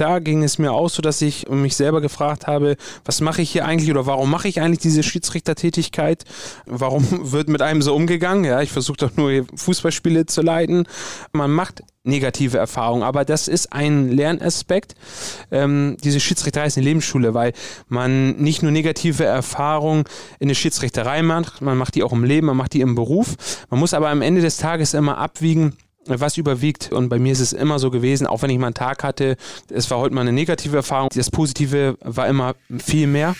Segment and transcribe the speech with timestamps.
[0.00, 3.50] klar ging es mir auch so, dass ich mich selber gefragt habe, was mache ich
[3.50, 6.24] hier eigentlich oder warum mache ich eigentlich diese Schiedsrichtertätigkeit?
[6.64, 8.44] Warum wird mit einem so umgegangen?
[8.44, 10.86] Ja, ich versuche doch nur Fußballspiele zu leiten.
[11.34, 14.94] Man macht negative Erfahrungen, aber das ist ein Lernaspekt.
[15.50, 17.52] Ähm, diese Schiedsrichterei ist eine Lebensschule, weil
[17.88, 20.04] man nicht nur negative Erfahrungen
[20.38, 23.36] in der Schiedsrichterei macht, man macht die auch im Leben, man macht die im Beruf.
[23.68, 25.76] Man muss aber am Ende des Tages immer abwiegen,
[26.06, 26.92] was überwiegt.
[26.92, 29.36] Und bei mir ist es immer so gewesen, auch wenn ich mal einen Tag hatte,
[29.70, 31.08] es war heute mal eine negative Erfahrung.
[31.14, 33.34] Das Positive war immer viel mehr.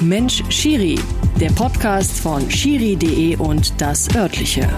[0.00, 0.98] Mensch Schiri,
[1.40, 4.68] der Podcast von Schiri.de und das örtliche.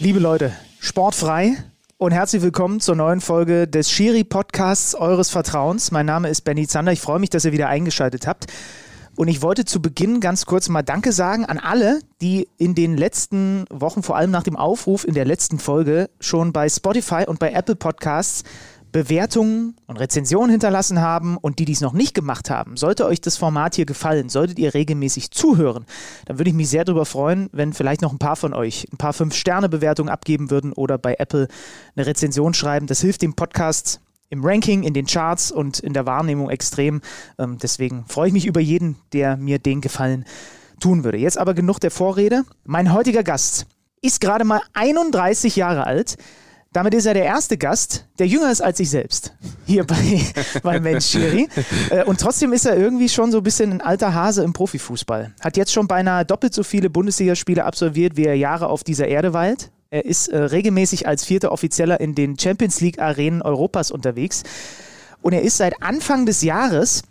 [0.00, 1.56] Liebe Leute, sportfrei
[1.98, 5.92] und herzlich willkommen zur neuen Folge des Schiri Podcasts eures Vertrauens.
[5.92, 6.90] Mein Name ist Benny Zander.
[6.90, 8.46] Ich freue mich, dass ihr wieder eingeschaltet habt.
[9.16, 12.96] Und ich wollte zu Beginn ganz kurz mal Danke sagen an alle, die in den
[12.96, 17.38] letzten Wochen, vor allem nach dem Aufruf in der letzten Folge, schon bei Spotify und
[17.38, 18.42] bei Apple Podcasts
[18.92, 22.76] Bewertungen und Rezensionen hinterlassen haben und die dies noch nicht gemacht haben.
[22.76, 25.86] Sollte euch das Format hier gefallen, solltet ihr regelmäßig zuhören,
[26.26, 28.98] dann würde ich mich sehr darüber freuen, wenn vielleicht noch ein paar von euch ein
[28.98, 31.48] paar 5-Sterne-Bewertungen abgeben würden oder bei Apple
[31.96, 32.86] eine Rezension schreiben.
[32.86, 34.00] Das hilft dem Podcast
[34.32, 37.02] im Ranking, in den Charts und in der Wahrnehmung extrem.
[37.38, 40.24] Ähm, deswegen freue ich mich über jeden, der mir den Gefallen
[40.80, 41.18] tun würde.
[41.18, 42.44] Jetzt aber genug der Vorrede.
[42.64, 43.66] Mein heutiger Gast
[44.00, 46.16] ist gerade mal 31 Jahre alt.
[46.72, 49.34] Damit ist er der erste Gast, der jünger ist als ich selbst,
[49.66, 50.22] hier bei,
[50.62, 51.46] bei Mensch Schiri.
[51.90, 55.34] Äh, und trotzdem ist er irgendwie schon so ein bisschen ein alter Hase im Profifußball.
[55.40, 59.34] Hat jetzt schon beinahe doppelt so viele Bundesligaspiele absolviert, wie er Jahre auf dieser Erde
[59.34, 59.70] weilt.
[59.92, 64.42] Er ist äh, regelmäßig als vierter Offizieller in den Champions League Arenen Europas unterwegs.
[65.20, 67.02] Und er ist seit Anfang des Jahres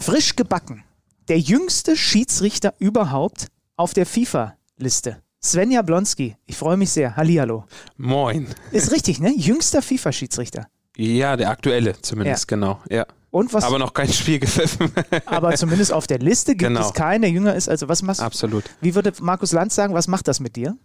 [0.00, 0.82] frisch gebacken.
[1.28, 3.46] Der jüngste Schiedsrichter überhaupt
[3.76, 5.22] auf der FIFA-Liste.
[5.40, 7.14] Svenja Blonski, ich freue mich sehr.
[7.14, 7.64] Hallihallo.
[7.96, 8.48] Moin.
[8.72, 9.32] Ist richtig, ne?
[9.32, 10.66] Jüngster FIFA-Schiedsrichter.
[10.96, 12.56] Ja, der aktuelle zumindest, ja.
[12.56, 12.80] genau.
[12.90, 13.06] Ja.
[13.30, 14.90] Und was, aber noch kein Spiel gepfiffen.
[15.26, 16.88] aber zumindest auf der Liste gibt genau.
[16.88, 17.68] es keinen, der jünger ist.
[17.68, 18.64] Also was machst Absolut.
[18.80, 20.76] Wie würde Markus Lanz sagen, was macht das mit dir?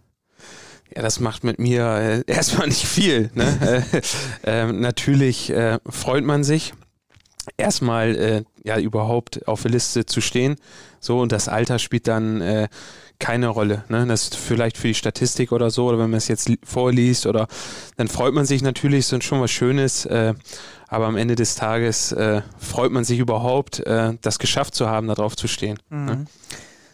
[0.94, 3.30] Ja, das macht mit mir äh, erstmal nicht viel.
[3.34, 3.84] Ne?
[4.44, 6.74] äh, äh, natürlich äh, freut man sich,
[7.56, 10.56] erstmal äh, ja überhaupt auf der Liste zu stehen.
[11.00, 12.68] So, und das Alter spielt dann äh,
[13.18, 13.84] keine Rolle.
[13.88, 14.06] Ne?
[14.06, 17.48] Das ist vielleicht für die Statistik oder so, oder wenn man es jetzt vorliest, oder
[17.96, 20.08] dann freut man sich natürlich, ist schon was Schönes.
[20.88, 22.14] aber am Ende des Tages
[22.58, 25.78] freut man sich überhaupt, das geschafft zu haben, darauf zu stehen.
[25.88, 25.96] Ne?
[25.96, 26.06] Mhm.
[26.06, 26.26] Ne?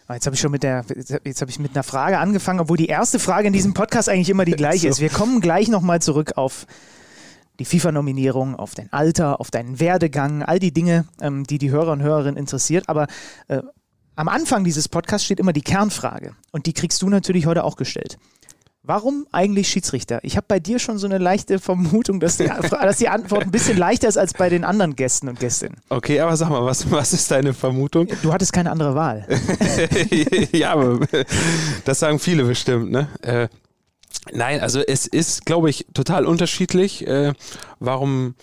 [0.09, 0.83] Ah, jetzt habe ich schon mit der,
[1.23, 4.31] jetzt habe ich mit einer Frage angefangen, obwohl die erste Frage in diesem Podcast eigentlich
[4.31, 4.87] immer die gleiche so.
[4.87, 5.01] ist.
[5.01, 6.65] Wir kommen gleich nochmal zurück auf
[7.59, 11.91] die FIFA-Nominierung, auf dein Alter, auf deinen Werdegang, all die Dinge, ähm, die die Hörer
[11.91, 12.89] und Hörerinnen interessiert.
[12.89, 13.05] Aber
[13.49, 13.61] äh,
[14.15, 16.35] am Anfang dieses Podcasts steht immer die Kernfrage.
[16.51, 18.17] Und die kriegst du natürlich heute auch gestellt.
[18.89, 20.17] Warum eigentlich Schiedsrichter?
[20.23, 23.51] Ich habe bei dir schon so eine leichte Vermutung, dass die, dass die, Antwort ein
[23.51, 25.77] bisschen leichter ist als bei den anderen Gästen und Gästinnen.
[25.89, 28.07] Okay, aber sag mal, was, was ist deine Vermutung?
[28.23, 29.27] Du hattest keine andere Wahl.
[30.51, 31.01] ja, aber
[31.85, 33.09] das sagen viele bestimmt, ne?
[33.21, 33.47] Äh,
[34.33, 37.33] nein, also es ist, glaube ich, total unterschiedlich, äh,
[37.79, 38.33] warum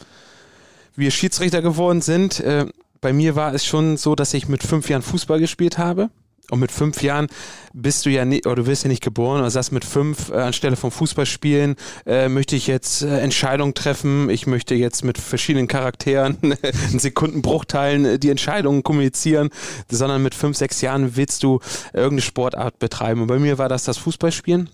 [0.94, 2.38] wir Schiedsrichter geworden sind.
[2.38, 2.66] Äh,
[3.00, 6.08] bei mir war es schon so, dass ich mit fünf Jahren Fußball gespielt habe.
[6.50, 7.26] Und mit fünf Jahren
[7.72, 10.34] bist du ja nicht, oder du wirst ja nicht geboren, oder sagst mit fünf, äh,
[10.34, 11.74] anstelle vom Fußballspielen,
[12.06, 16.38] äh, möchte ich jetzt äh, Entscheidungen treffen, ich möchte jetzt mit verschiedenen Charakteren
[16.92, 19.50] in Sekundenbruchteilen äh, die Entscheidungen kommunizieren,
[19.90, 21.60] sondern mit fünf, sechs Jahren willst du
[21.92, 23.22] irgendeine Sportart betreiben.
[23.22, 24.70] Und bei mir war das das Fußballspielen.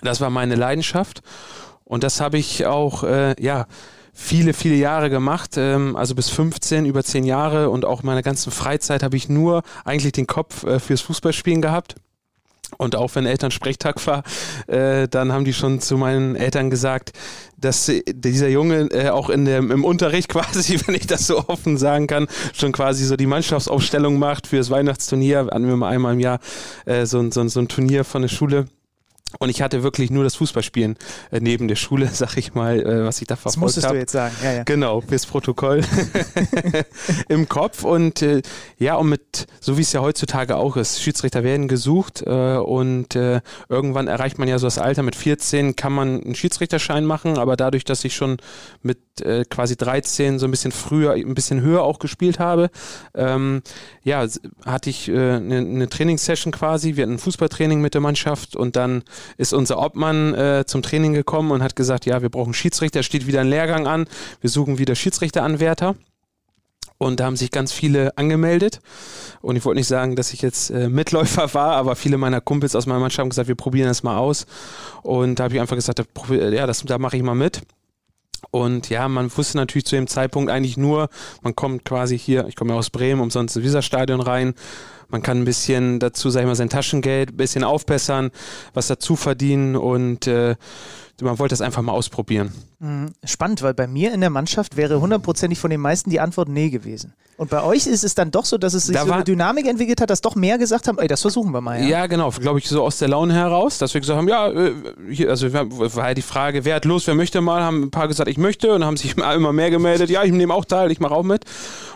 [0.00, 1.22] Das war meine Leidenschaft.
[1.84, 3.66] Und das habe ich auch, äh, ja,
[4.12, 8.52] viele, viele Jahre gemacht, ähm, also bis 15, über 10 Jahre und auch meine ganzen
[8.52, 11.96] Freizeit habe ich nur eigentlich den Kopf äh, fürs Fußballspielen gehabt.
[12.78, 14.22] Und auch wenn Elternsprechtag war,
[14.66, 17.12] äh, dann haben die schon zu meinen Eltern gesagt,
[17.58, 21.76] dass dieser Junge äh, auch in dem, im Unterricht quasi, wenn ich das so offen
[21.76, 25.48] sagen kann, schon quasi so die Mannschaftsaufstellung macht fürs Weihnachtsturnier.
[25.50, 26.40] Hatten wir mal einmal im Jahr
[26.86, 28.66] äh, so, so, so ein Turnier von der Schule.
[29.38, 30.96] Und ich hatte wirklich nur das Fußballspielen
[31.30, 33.44] äh, neben der Schule, sag ich mal, äh, was ich da verfolgt habe.
[33.44, 33.92] Das musstest hab.
[33.92, 34.62] du jetzt sagen, ja, ja.
[34.64, 35.82] Genau, fürs Protokoll
[37.28, 37.84] im Kopf.
[37.84, 38.42] Und äh,
[38.78, 43.16] ja, und mit, so wie es ja heutzutage auch ist, Schiedsrichter werden gesucht äh, und
[43.16, 47.38] äh, irgendwann erreicht man ja so das Alter, mit 14 kann man einen Schiedsrichterschein machen,
[47.38, 48.36] aber dadurch, dass ich schon
[48.82, 52.70] mit äh, quasi 13 so ein bisschen früher, ein bisschen höher auch gespielt habe,
[53.14, 53.62] ähm,
[54.02, 54.26] ja,
[54.64, 59.02] hatte ich eine, eine Trainingssession quasi, wir hatten ein Fußballtraining mit der Mannschaft und dann
[59.36, 63.26] ist unser Obmann äh, zum Training gekommen und hat gesagt, ja, wir brauchen Schiedsrichter, steht
[63.26, 64.06] wieder ein Lehrgang an,
[64.40, 65.94] wir suchen wieder Schiedsrichteranwärter.
[66.98, 68.80] Und da haben sich ganz viele angemeldet.
[69.40, 72.76] Und ich wollte nicht sagen, dass ich jetzt äh, Mitläufer war, aber viele meiner Kumpels
[72.76, 74.46] aus meiner Mannschaft haben gesagt, wir probieren das mal aus.
[75.02, 77.62] Und da habe ich einfach gesagt, ja, das, da mache ich mal mit.
[78.50, 81.08] Und ja, man wusste natürlich zu dem Zeitpunkt eigentlich nur,
[81.42, 84.54] man kommt quasi hier, ich komme ja aus Bremen, umsonst ins Weserstadion rein.
[85.12, 88.30] Man kann ein bisschen dazu, sag ich mal, sein Taschengeld ein bisschen aufbessern,
[88.72, 90.56] was dazu verdienen und äh,
[91.22, 92.52] man wollte das einfach mal ausprobieren.
[92.78, 93.12] Mhm.
[93.24, 96.70] Spannend, weil bei mir in der Mannschaft wäre hundertprozentig von den meisten die Antwort nee
[96.70, 97.14] gewesen.
[97.36, 99.66] Und bei euch ist es dann doch so, dass es sich da so eine Dynamik
[99.66, 101.80] entwickelt hat, dass doch mehr gesagt haben, ey, das versuchen wir mal.
[101.80, 104.48] Ja, ja genau, glaube ich, so aus der Laune heraus, dass wir gesagt haben, ja,
[104.48, 104.74] äh,
[105.10, 108.08] hier, also war ja die Frage, wer hat Lust, wer möchte mal, haben ein paar
[108.08, 111.00] gesagt, ich möchte und haben sich immer mehr gemeldet, ja, ich nehme auch teil, ich
[111.00, 111.44] mache auch mit.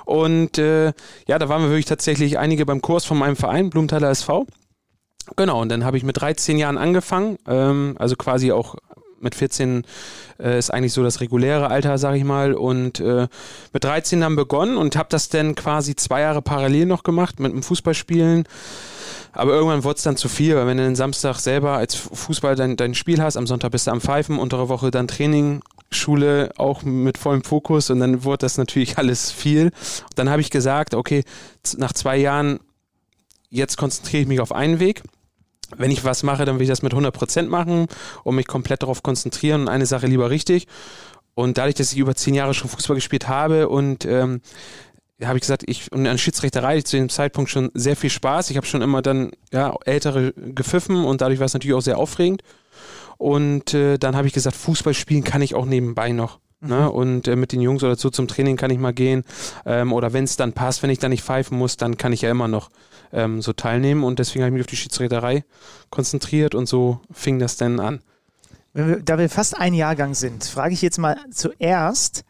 [0.05, 0.93] Und äh,
[1.27, 4.47] ja, da waren wir wirklich tatsächlich einige beim Kurs von meinem Verein, Blumenthaler SV.
[5.35, 8.77] Genau, und dann habe ich mit 13 Jahren angefangen, ähm, also quasi auch
[9.21, 9.85] mit 14
[10.39, 12.55] äh, ist eigentlich so das reguläre Alter, sag ich mal.
[12.55, 13.29] Und äh,
[13.73, 17.53] mit 13 dann begonnen und habe das dann quasi zwei Jahre parallel noch gemacht mit
[17.53, 18.45] dem Fußballspielen.
[19.33, 22.57] Aber irgendwann wurde es dann zu viel, weil wenn du den Samstag selber als Fußball
[22.57, 25.61] dein, dein Spiel hast, am Sonntag bist du am Pfeifen, untere Woche dann Training,
[25.91, 29.73] Schule auch mit vollem Fokus und dann wurde das natürlich alles viel.
[30.15, 31.23] Dann habe ich gesagt, okay,
[31.77, 32.61] nach zwei Jahren,
[33.51, 35.03] jetzt konzentriere ich mich auf einen Weg
[35.77, 37.87] wenn ich was mache, dann will ich das mit 100% machen
[38.25, 40.67] und mich komplett darauf konzentrieren und eine Sache lieber richtig.
[41.35, 44.41] Und dadurch, dass ich über zehn Jahre schon Fußball gespielt habe und ähm,
[45.23, 48.51] habe ich gesagt, ich und an Schiedsrichterei zu dem Zeitpunkt schon sehr viel Spaß.
[48.51, 51.99] Ich habe schon immer dann ja ältere gepfiffen und dadurch war es natürlich auch sehr
[51.99, 52.43] aufregend.
[53.19, 56.39] Und äh, dann habe ich gesagt, Fußball spielen kann ich auch nebenbei noch.
[56.61, 56.81] Ne?
[56.81, 56.89] Mhm.
[56.89, 59.25] Und äh, mit den Jungs oder so zum Training kann ich mal gehen.
[59.65, 62.23] Ähm, oder wenn es dann passt, wenn ich dann nicht pfeifen muss, dann kann ich
[62.23, 62.71] ja immer noch
[63.13, 64.05] ähm, so teilnehmen.
[64.05, 65.45] Und deswegen habe ich mich auf die Schiedsrichterei
[65.91, 68.01] konzentriert und so fing das dann an.
[68.73, 72.25] Wir, da wir fast ein Jahrgang sind, frage ich jetzt mal zuerst,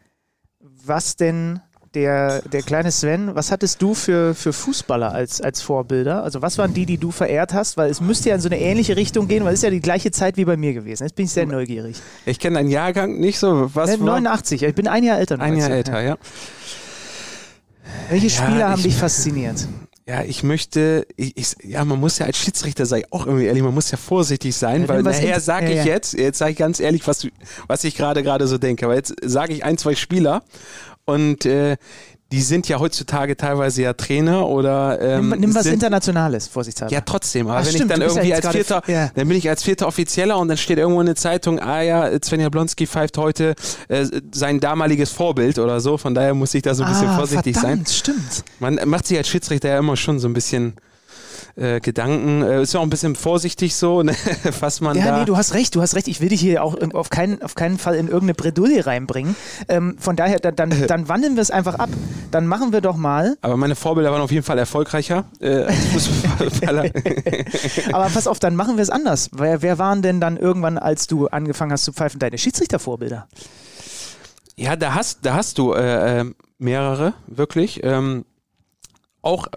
[0.59, 1.59] was denn
[1.93, 6.23] der, der kleine Sven, was hattest du für, für Fußballer als, als Vorbilder?
[6.23, 7.75] Also was waren die, die du verehrt hast?
[7.77, 9.79] Weil es müsste ja in so eine ähnliche Richtung gehen, weil es ist ja die
[9.79, 11.03] gleiche Zeit wie bei mir gewesen.
[11.03, 11.97] Jetzt bin ich sehr neugierig.
[12.25, 13.71] Ich kenne deinen Jahrgang nicht so.
[13.73, 15.39] Was 89, ich bin ein Jahr älter.
[15.39, 16.17] Ein Jahr älter, ja.
[18.09, 19.67] Welche Spieler ja, haben dich fasziniert?
[20.07, 23.61] Ja, ich möchte, ich, ich, ja, man muss ja als Schiedsrichter, sei auch irgendwie ehrlich,
[23.61, 26.57] man muss ja vorsichtig sein, ja, weil nachher sage ich ja, jetzt, jetzt sage ich
[26.57, 27.27] ganz ehrlich, was,
[27.67, 30.43] was ich gerade gerade so denke, aber jetzt sage ich ein, zwei Spieler
[31.03, 31.75] und äh,
[32.31, 36.93] die sind ja heutzutage teilweise ja Trainer oder ähm, nimm, nimm was Internationales, vorsichtshalber.
[36.93, 37.47] Ja, trotzdem.
[37.47, 39.11] Aber Ach, wenn stimmt, ich dann irgendwie ja als vierter, ja.
[39.15, 42.09] dann bin ich als vierter Offizieller und dann steht irgendwo in der Zeitung, ah ja,
[42.21, 43.55] Sven Jablonski pfeift heute
[43.87, 45.97] äh, sein damaliges Vorbild oder so.
[45.97, 47.95] Von daher muss ich da so ein bisschen ah, vorsichtig verdammt, sein.
[47.95, 48.43] Stimmt.
[48.59, 50.73] Man macht sich als Schiedsrichter ja immer schon so ein bisschen
[51.57, 52.43] äh, Gedanken.
[52.43, 54.13] Äh, ist ja auch ein bisschen vorsichtig so, ne?
[54.59, 55.19] was man ja, da...
[55.19, 56.07] nee, du hast recht, du hast recht.
[56.07, 59.35] Ich will dich hier auch auf keinen, auf keinen Fall in irgendeine Bredouille reinbringen.
[59.67, 61.89] Ähm, von daher, dann, dann, dann wandeln wir es einfach ab.
[62.31, 63.37] Dann machen wir doch mal...
[63.41, 66.07] Aber meine Vorbilder waren auf jeden Fall erfolgreicher äh, als
[66.39, 66.91] Fußballer.
[67.91, 69.29] Aber pass auf, dann machen wir es anders.
[69.33, 73.27] Wer, wer waren denn dann irgendwann, als du angefangen hast zu pfeifen, deine Schiedsrichtervorbilder?
[74.55, 76.25] Ja, da hast, da hast du äh, äh
[76.59, 77.83] mehrere, wirklich.
[77.83, 78.25] Ähm,
[79.27, 79.47] auch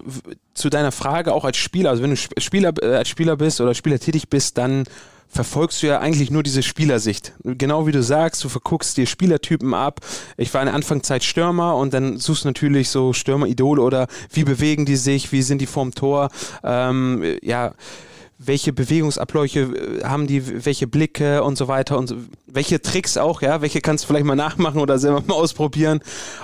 [0.52, 3.74] zu deiner Frage, auch als Spieler, also wenn du Spieler, äh, als Spieler bist oder
[3.74, 4.84] Spieler tätig bist, dann
[5.28, 7.34] verfolgst du ja eigentlich nur diese Spielersicht.
[7.44, 10.00] Genau wie du sagst, du verguckst dir Spielertypen ab.
[10.36, 14.42] Ich war in der Anfangszeit Stürmer und dann suchst du natürlich so Stürmeridole oder wie
[14.42, 16.30] bewegen die sich, wie sind die vorm Tor.
[16.64, 17.74] Ähm, ja,
[18.42, 22.16] welche Bewegungsabläufe äh, haben die, welche Blicke und so weiter und so,
[22.46, 26.00] welche Tricks auch, ja, welche kannst du vielleicht mal nachmachen oder selber mal ausprobieren.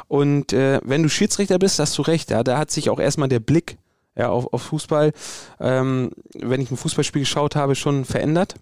[0.06, 3.28] Und äh, wenn du Schiedsrichter bist, hast du recht, ja, da hat sich auch erstmal
[3.28, 3.78] der Blick
[4.14, 5.12] ja, auf, auf Fußball,
[5.58, 8.56] ähm, wenn ich ein Fußballspiel geschaut habe, schon verändert.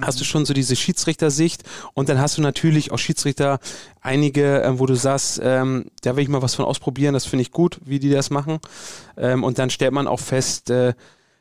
[0.00, 3.58] Hast du schon so diese Schiedsrichtersicht und dann hast du natürlich auch Schiedsrichter,
[4.00, 7.42] einige, äh, wo du sagst, ähm, da will ich mal was von ausprobieren, das finde
[7.42, 8.60] ich gut, wie die das machen.
[9.16, 10.94] Ähm, und dann stellt man auch fest, äh,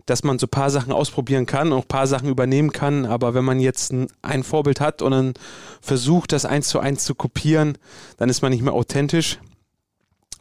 [0.10, 3.06] dass man so ein paar Sachen ausprobieren kann, auch ein paar Sachen übernehmen kann.
[3.06, 5.34] Aber wenn man jetzt ein, ein Vorbild hat und dann
[5.82, 7.78] versucht, das eins zu eins zu kopieren,
[8.18, 9.40] dann ist man nicht mehr authentisch.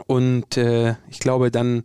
[0.07, 1.83] Und äh, ich glaube, dann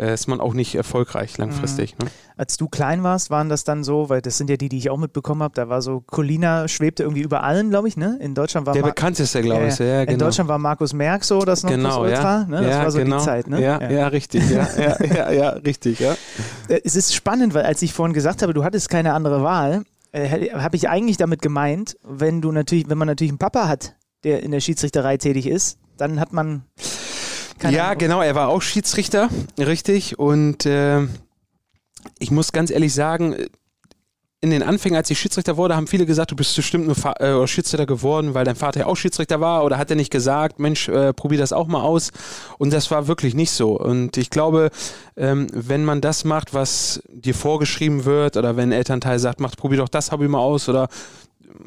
[0.00, 1.96] äh, ist man auch nicht erfolgreich langfristig.
[1.98, 2.06] Mhm.
[2.06, 2.10] Ne?
[2.36, 4.88] Als du klein warst, waren das dann so, weil das sind ja die, die ich
[4.88, 8.18] auch mitbekommen habe, da war so, Colina schwebte irgendwie über allen, glaube ich, ne?
[8.20, 10.12] In Deutschland war Der Mar bekannteste, glaube ich, ja, genau.
[10.12, 12.44] In Deutschland war Markus Merck so, das noch genau, das Ultra, ja.
[12.46, 12.56] ne?
[12.62, 13.18] Das ja, war so genau.
[13.18, 13.60] die Zeit, ne?
[13.60, 16.12] Ja, ja, ja richtig, ja, ja, ja, ja, richtig, ja.
[16.68, 19.82] Äh, es ist spannend, weil als ich vorhin gesagt habe, du hattest keine andere Wahl,
[20.12, 23.96] äh, habe ich eigentlich damit gemeint, wenn du natürlich, wenn man natürlich einen Papa hat,
[24.24, 26.64] der in der Schiedsrichterei tätig ist, dann hat man
[27.60, 27.98] keine ja, Ahnung.
[27.98, 30.18] genau, er war auch Schiedsrichter, richtig.
[30.18, 31.02] Und äh,
[32.18, 33.36] ich muss ganz ehrlich sagen,
[34.42, 37.12] in den Anfängen, als ich Schiedsrichter wurde, haben viele gesagt, du bist bestimmt nur Fa
[37.18, 40.58] äh, Schiedsrichter geworden, weil dein Vater ja auch Schiedsrichter war oder hat er nicht gesagt,
[40.58, 42.10] Mensch, äh, probier das auch mal aus.
[42.56, 43.78] Und das war wirklich nicht so.
[43.78, 44.70] Und ich glaube,
[45.18, 49.56] ähm, wenn man das macht, was dir vorgeschrieben wird oder wenn ein Elternteil sagt, mach,
[49.56, 50.88] probier doch das Hobby mal aus oder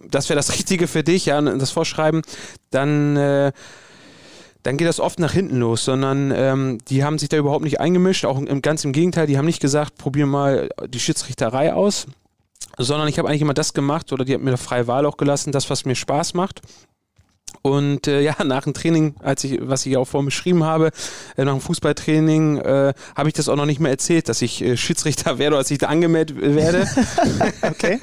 [0.10, 2.24] das wäre das Richtige für dich, ja, das Vorschreiben,
[2.72, 3.52] dann äh,
[4.64, 7.80] dann geht das oft nach hinten los, sondern ähm, die haben sich da überhaupt nicht
[7.80, 12.08] eingemischt, auch im, ganz im Gegenteil, die haben nicht gesagt, probier mal die Schiedsrichterei aus,
[12.78, 15.52] sondern ich habe eigentlich immer das gemacht oder die haben mir freie Wahl auch gelassen,
[15.52, 16.62] das, was mir Spaß macht.
[17.62, 20.92] Und äh, ja, nach dem Training, als ich, was ich auch vorhin beschrieben habe,
[21.38, 24.62] äh, nach dem Fußballtraining, äh, habe ich das auch noch nicht mehr erzählt, dass ich
[24.62, 26.88] äh, Schiedsrichter werde oder dass ich da angemeldet werde.
[27.62, 28.00] okay.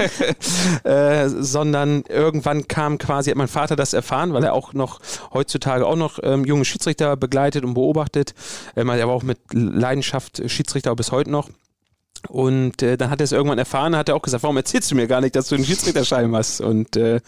[0.85, 5.01] äh, sondern irgendwann kam quasi, hat mein Vater das erfahren, weil er auch noch
[5.33, 8.35] heutzutage auch noch ähm, junge Schiedsrichter begleitet und beobachtet.
[8.77, 11.49] Ähm, er war auch mit Leidenschaft Schiedsrichter bis heute noch.
[12.29, 14.95] Und äh, dann hat er es irgendwann erfahren, hat er auch gesagt, warum erzählst du
[14.95, 16.61] mir gar nicht, dass du einen Schiedsrichterschein hast?
[16.61, 17.21] Und äh,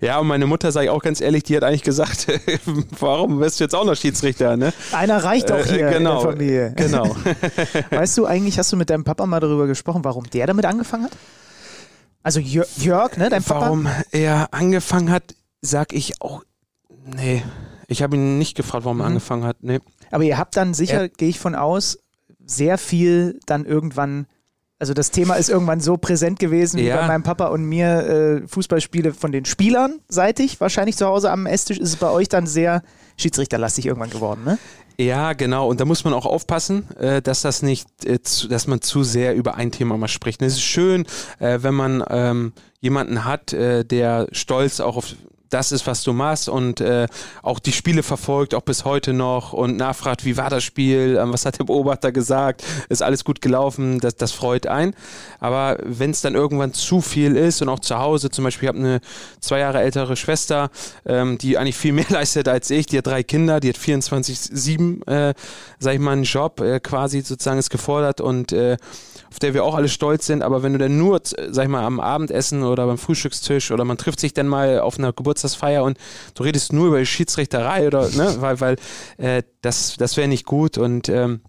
[0.00, 2.26] ja, und meine Mutter, sage ich auch ganz ehrlich, die hat eigentlich gesagt,
[2.98, 4.56] warum wirst du jetzt auch noch Schiedsrichter?
[4.56, 4.72] Ne?
[4.92, 6.74] Einer reicht doch hier äh, genau, in der Familie.
[6.76, 7.16] Genau.
[7.90, 11.04] weißt du eigentlich, hast du mit deinem Papa mal darüber gesprochen, warum der damit angefangen
[11.04, 11.12] hat?
[12.22, 13.60] Also Jörg, ne, dein Papa?
[13.60, 16.42] Warum er angefangen hat, sag ich auch,
[17.04, 17.42] nee.
[17.86, 19.02] Ich habe ihn nicht gefragt, warum mhm.
[19.02, 19.80] er angefangen hat, nee.
[20.10, 21.98] Aber ihr habt dann sicher, gehe ich von aus,
[22.50, 24.26] sehr viel dann irgendwann
[24.80, 26.94] also das Thema ist irgendwann so präsent gewesen ja.
[26.94, 31.30] wie bei meinem Papa und mir äh, Fußballspiele von den Spielern seitig, wahrscheinlich zu Hause
[31.30, 32.82] am Esstisch, ist es bei euch dann sehr
[33.18, 34.58] schiedsrichterlastig irgendwann geworden, ne?
[34.96, 35.68] Ja, genau.
[35.68, 39.02] Und da muss man auch aufpassen, äh, dass das nicht, äh, zu, dass man zu
[39.02, 40.42] sehr über ein Thema mal spricht.
[40.42, 41.06] Es ist schön,
[41.38, 45.14] äh, wenn man ähm, jemanden hat, der stolz auch auf
[45.50, 47.06] das ist, was du machst und äh,
[47.42, 51.32] auch die Spiele verfolgt, auch bis heute noch und nachfragt, wie war das Spiel, ähm,
[51.32, 54.94] was hat der Beobachter gesagt, ist alles gut gelaufen, das, das freut ein.
[55.40, 58.74] Aber wenn es dann irgendwann zu viel ist und auch zu Hause, zum Beispiel, ich
[58.74, 59.00] habe eine
[59.40, 60.70] zwei Jahre ältere Schwester,
[61.04, 65.06] ähm, die eigentlich viel mehr leistet als ich, die hat drei Kinder, die hat 24-7,
[65.10, 65.34] äh,
[65.78, 68.76] sag ich mal, einen Job äh, quasi sozusagen ist gefordert und äh,
[69.30, 71.84] auf der wir auch alle stolz sind, aber wenn du dann nur, sag ich mal,
[71.84, 75.98] am Abendessen oder beim Frühstückstisch oder man trifft sich dann mal auf einer Geburtstagsfeier und
[76.34, 78.76] du redest nur über die Schiedsrichterei oder, ne, weil, weil
[79.18, 81.42] äh, das, das wäre nicht gut und ähm,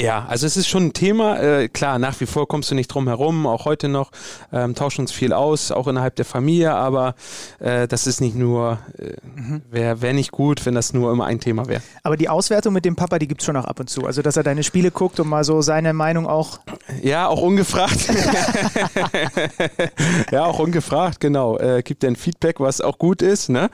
[0.00, 1.40] ja, also es ist schon ein Thema.
[1.40, 4.10] Äh, klar, nach wie vor kommst du nicht drum herum, auch heute noch,
[4.52, 7.14] ähm, tauschen uns viel aus, auch innerhalb der Familie, aber
[7.60, 9.62] äh, das ist nicht nur, äh, mhm.
[9.70, 11.82] wäre wär nicht gut, wenn das nur immer ein Thema wäre.
[12.02, 14.04] Aber die Auswertung mit dem Papa, die gibt es schon auch ab und zu.
[14.04, 16.58] Also, dass er deine Spiele guckt und mal so seine Meinung auch.
[17.02, 18.08] Ja, auch ungefragt.
[20.30, 21.58] ja, auch ungefragt, genau.
[21.58, 23.70] Äh, gibt ein Feedback, was auch gut ist, ne?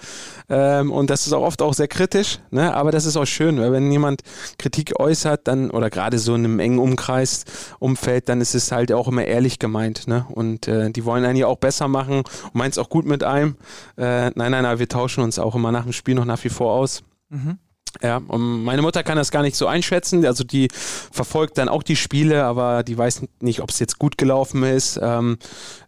[0.48, 2.74] Ähm, und das ist auch oft auch sehr kritisch, ne?
[2.74, 4.22] Aber das ist auch schön, weil wenn jemand
[4.58, 7.44] Kritik äußert, dann, oder gerade gerade so in einem engen Umkreis,
[7.78, 10.08] Umfeld, dann ist es halt auch immer ehrlich gemeint.
[10.08, 10.26] Ne?
[10.28, 13.22] Und äh, die wollen einen ja auch besser machen und meint es auch gut mit
[13.22, 13.56] einem.
[13.96, 16.48] Äh, nein, nein, nein, wir tauschen uns auch immer nach dem Spiel noch nach wie
[16.48, 17.02] vor aus.
[17.28, 17.58] Mhm.
[18.02, 20.24] Ja, und meine Mutter kann das gar nicht so einschätzen.
[20.24, 24.18] Also die verfolgt dann auch die Spiele, aber die weiß nicht, ob es jetzt gut
[24.18, 24.98] gelaufen ist.
[25.02, 25.38] Ähm,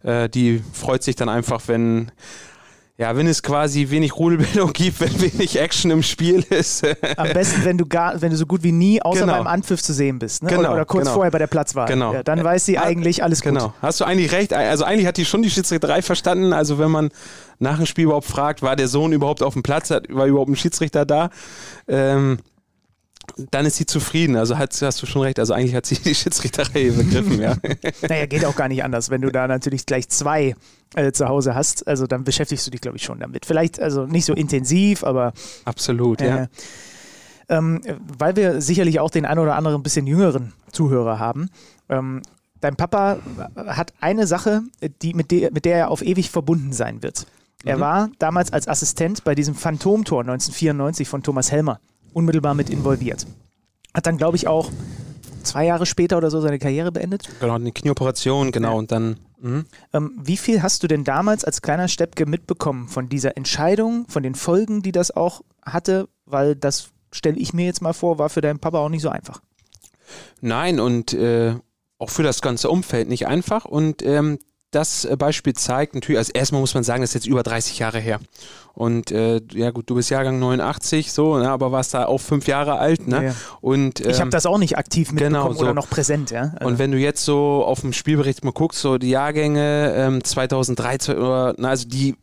[0.03, 2.11] äh, die freut sich dann einfach, wenn
[3.03, 6.87] ja, wenn es quasi wenig Rudelbildung gibt, wenn wenig Action im Spiel ist.
[7.17, 9.39] Am besten, wenn du gar, wenn du so gut wie nie außer genau.
[9.39, 10.49] beim Anpfiff zu sehen bist, ne?
[10.49, 11.15] genau, oder, oder, kurz genau.
[11.15, 11.85] vorher bei der Platzwahl.
[11.89, 12.13] Genau.
[12.13, 13.51] Ja, dann weiß sie eigentlich alles gut.
[13.51, 13.73] Genau.
[13.81, 14.53] Hast du eigentlich recht?
[14.53, 16.53] Also eigentlich hat die schon die Schiedsrichterei verstanden.
[16.53, 17.09] Also wenn man
[17.59, 20.55] nach dem Spiel überhaupt fragt, war der Sohn überhaupt auf dem Platz, war überhaupt ein
[20.55, 21.29] Schiedsrichter da?
[21.89, 22.37] Ähm,
[23.51, 24.35] dann ist sie zufrieden.
[24.35, 25.39] Also hast, hast, du schon recht.
[25.39, 27.55] Also eigentlich hat sie die Schiedsrichterei begriffen, ja.
[28.07, 30.55] naja, geht auch gar nicht anders, wenn du da natürlich gleich zwei
[30.95, 31.87] äh, zu Hause hast.
[31.87, 33.45] Also dann beschäftigst du dich, glaube ich, schon damit.
[33.45, 35.33] Vielleicht also nicht so intensiv, aber.
[35.65, 36.47] Absolut, äh, ja.
[37.49, 37.81] Ähm,
[38.17, 41.49] weil wir sicherlich auch den ein oder anderen ein bisschen jüngeren Zuhörer haben.
[41.89, 42.21] Ähm,
[42.61, 43.19] dein Papa
[43.55, 44.61] hat eine Sache,
[45.01, 47.27] die, mit, der, mit der er auf ewig verbunden sein wird.
[47.65, 47.81] Er mhm.
[47.81, 51.79] war damals als Assistent bei diesem Phantomtor 1994 von Thomas Helmer
[52.13, 53.25] unmittelbar mit involviert.
[53.93, 54.69] Hat dann, glaube ich, auch
[55.43, 57.29] zwei Jahre später oder so seine Karriere beendet.
[57.39, 58.77] Genau, eine Knieoperation, genau, ja.
[58.77, 59.17] und dann.
[59.39, 59.65] Mhm.
[59.93, 64.23] Ähm, wie viel hast du denn damals als kleiner Steppke mitbekommen von dieser Entscheidung, von
[64.23, 66.07] den Folgen, die das auch hatte?
[66.25, 69.09] Weil das stelle ich mir jetzt mal vor, war für deinen Papa auch nicht so
[69.09, 69.41] einfach.
[70.41, 71.55] Nein, und äh,
[71.99, 73.65] auch für das ganze Umfeld nicht einfach.
[73.65, 74.39] Und ähm,
[74.75, 77.79] das äh, Beispiel zeigt natürlich, also erstmal muss man sagen, das ist jetzt über 30
[77.79, 78.19] Jahre her.
[78.73, 82.47] Und äh, ja gut, du bist Jahrgang 89, so, ne, aber warst da auch fünf
[82.47, 83.25] Jahre alt, ne?
[83.25, 83.35] Ja.
[83.61, 85.61] Und ähm, ich habe das auch nicht aktiv mitbekommen genau, so.
[85.61, 86.53] oder noch präsent, ja.
[86.55, 86.67] Also.
[86.67, 91.17] Und wenn du jetzt so auf dem Spielbericht mal guckst, so die Jahrgänge ähm, 2013
[91.17, 92.15] oder, na, also die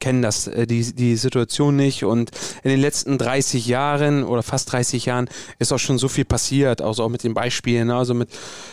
[0.00, 2.04] kennen das, äh, die, die Situation nicht.
[2.04, 2.30] Und
[2.62, 5.28] in den letzten 30 Jahren oder fast 30 Jahren
[5.58, 7.88] ist auch schon so viel passiert, also auch mit den Beispielen.
[7.88, 7.94] Ne?
[7.94, 8.30] Also mit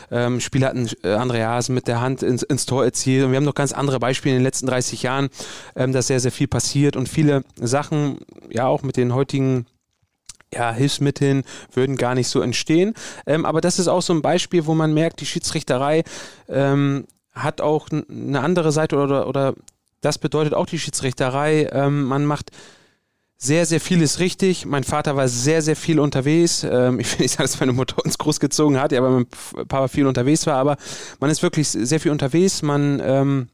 [0.09, 3.25] ähm, Spieler hatten äh, Andreas mit der Hand ins, ins Tor erzielt.
[3.25, 5.29] Und wir haben noch ganz andere Beispiele in den letzten 30 Jahren,
[5.75, 8.19] ähm, dass sehr, sehr viel passiert und viele Sachen,
[8.49, 9.65] ja auch mit den heutigen
[10.53, 11.43] ja, Hilfsmitteln
[11.73, 12.93] würden gar nicht so entstehen.
[13.25, 16.03] Ähm, aber das ist auch so ein Beispiel, wo man merkt, die Schiedsrichterei
[16.47, 19.53] ähm, hat auch eine andere Seite oder, oder
[20.01, 21.69] das bedeutet auch die Schiedsrichterei.
[21.71, 22.51] Ähm, man macht
[23.37, 24.65] sehr, sehr vieles richtig.
[24.65, 26.63] Mein Vater war sehr, sehr viel unterwegs.
[26.63, 29.27] Ähm, ich will nicht sagen, dass meine Mutter uns großgezogen hat, aber mein
[29.67, 30.77] Papa viel unterwegs war, aber
[31.19, 32.61] man ist wirklich sehr viel unterwegs.
[32.61, 33.49] Man ähm,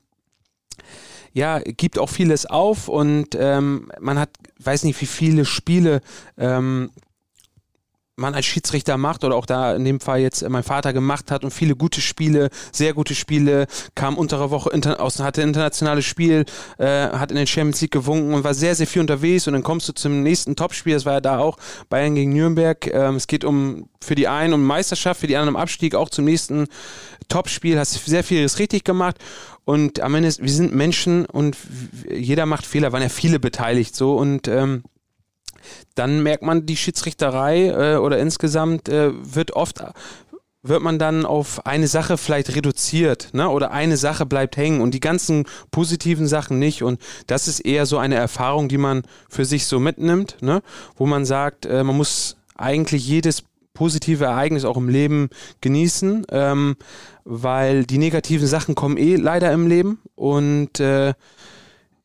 [1.34, 6.02] ja, gibt auch vieles auf und ähm, man hat, weiß nicht, wie viele Spiele
[6.38, 6.92] ähm,
[8.16, 11.44] man als Schiedsrichter macht oder auch da in dem Fall jetzt mein Vater gemacht hat
[11.44, 13.66] und viele gute Spiele, sehr gute Spiele,
[13.96, 16.46] kam untere Woche inter, aus, hatte internationales Spiel,
[16.78, 19.64] äh, hat in den Champions League gewunken und war sehr, sehr viel unterwegs und dann
[19.64, 21.58] kommst du zum nächsten Topspiel, das war ja da auch
[21.90, 25.56] Bayern gegen Nürnberg, ähm, es geht um für die einen um Meisterschaft, für die anderen
[25.56, 26.68] um Abstieg, auch zum nächsten
[27.30, 29.18] Topspiel, hast sehr vieles richtig gemacht
[29.66, 31.58] und am Ende, wir sind Menschen und
[32.12, 34.84] jeder macht Fehler, waren ja viele beteiligt so und ähm,
[35.96, 39.84] dann merkt man, die Schiedsrichterei äh, oder insgesamt äh, wird oft
[40.66, 43.50] wird man dann auf eine Sache vielleicht reduziert, ne?
[43.50, 46.84] Oder eine Sache bleibt hängen und die ganzen positiven Sachen nicht.
[46.84, 50.62] Und das ist eher so eine Erfahrung, die man für sich so mitnimmt, ne?
[50.96, 53.44] Wo man sagt, äh, man muss eigentlich jedes
[53.74, 55.30] positive Ereignis auch im Leben
[55.62, 56.76] genießen, ähm,
[57.26, 61.14] weil die negativen Sachen kommen eh leider im Leben und äh,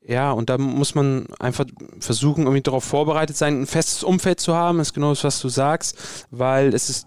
[0.09, 1.67] ja, und da muss man einfach
[2.01, 5.51] versuchen, irgendwie darauf vorbereitet sein, ein festes Umfeld zu haben, ist genau das, was du
[5.51, 7.07] sagst, weil es ist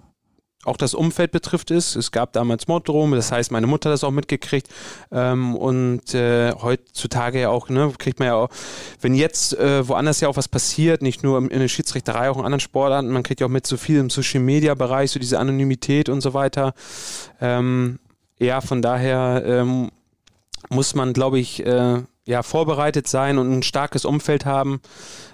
[0.66, 1.96] auch das Umfeld betrifft es.
[1.96, 4.68] Es gab damals Morddrohungen, das heißt, meine Mutter hat das auch mitgekriegt.
[5.12, 8.50] Ähm, und äh, heutzutage ja auch, ne, kriegt man ja auch,
[9.02, 12.46] wenn jetzt äh, woanders ja auch was passiert, nicht nur in der Schiedsrichterei, auch in
[12.46, 15.40] anderen Sportarten, man kriegt ja auch mit so viel im Social Media Bereich, so diese
[15.40, 16.76] Anonymität und so weiter.
[17.42, 17.98] Ähm,
[18.38, 19.90] ja, von daher ähm,
[20.70, 24.82] muss man, glaube ich, äh, ja, vorbereitet sein und ein starkes Umfeld haben.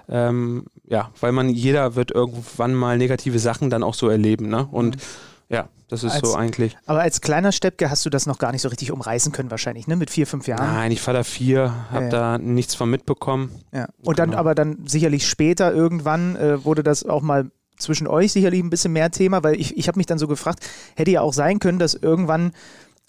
[0.10, 4.48] Ähm, ja, weil man, jeder wird irgendwann mal negative Sachen dann auch so erleben.
[4.48, 4.68] Ne?
[4.72, 5.02] Und mhm.
[5.50, 6.78] ja, das ist als, so eigentlich.
[6.86, 9.88] Aber als kleiner Steppke hast du das noch gar nicht so richtig umreißen können, wahrscheinlich,
[9.88, 9.96] ne?
[9.96, 10.74] Mit vier, fünf Jahren.
[10.74, 12.38] Nein, ich war da vier, habe ja, ja.
[12.38, 13.52] da nichts von mitbekommen.
[13.74, 13.88] Ja.
[14.04, 14.40] Und dann, genau.
[14.40, 18.92] aber dann sicherlich später irgendwann äh, wurde das auch mal zwischen euch sicherlich ein bisschen
[18.92, 21.80] mehr Thema, weil ich, ich habe mich dann so gefragt, hätte ja auch sein können,
[21.80, 22.52] dass irgendwann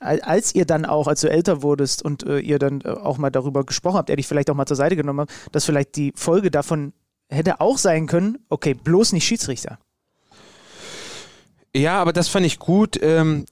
[0.00, 3.30] als ihr dann auch, als du älter wurdest und äh, ihr dann äh, auch mal
[3.30, 6.12] darüber gesprochen habt, er dich vielleicht auch mal zur Seite genommen hat, dass vielleicht die
[6.14, 6.92] Folge davon
[7.28, 9.78] hätte auch sein können, okay, bloß nicht Schiedsrichter.
[11.74, 13.44] Ja, aber das fand ich gut, ähm,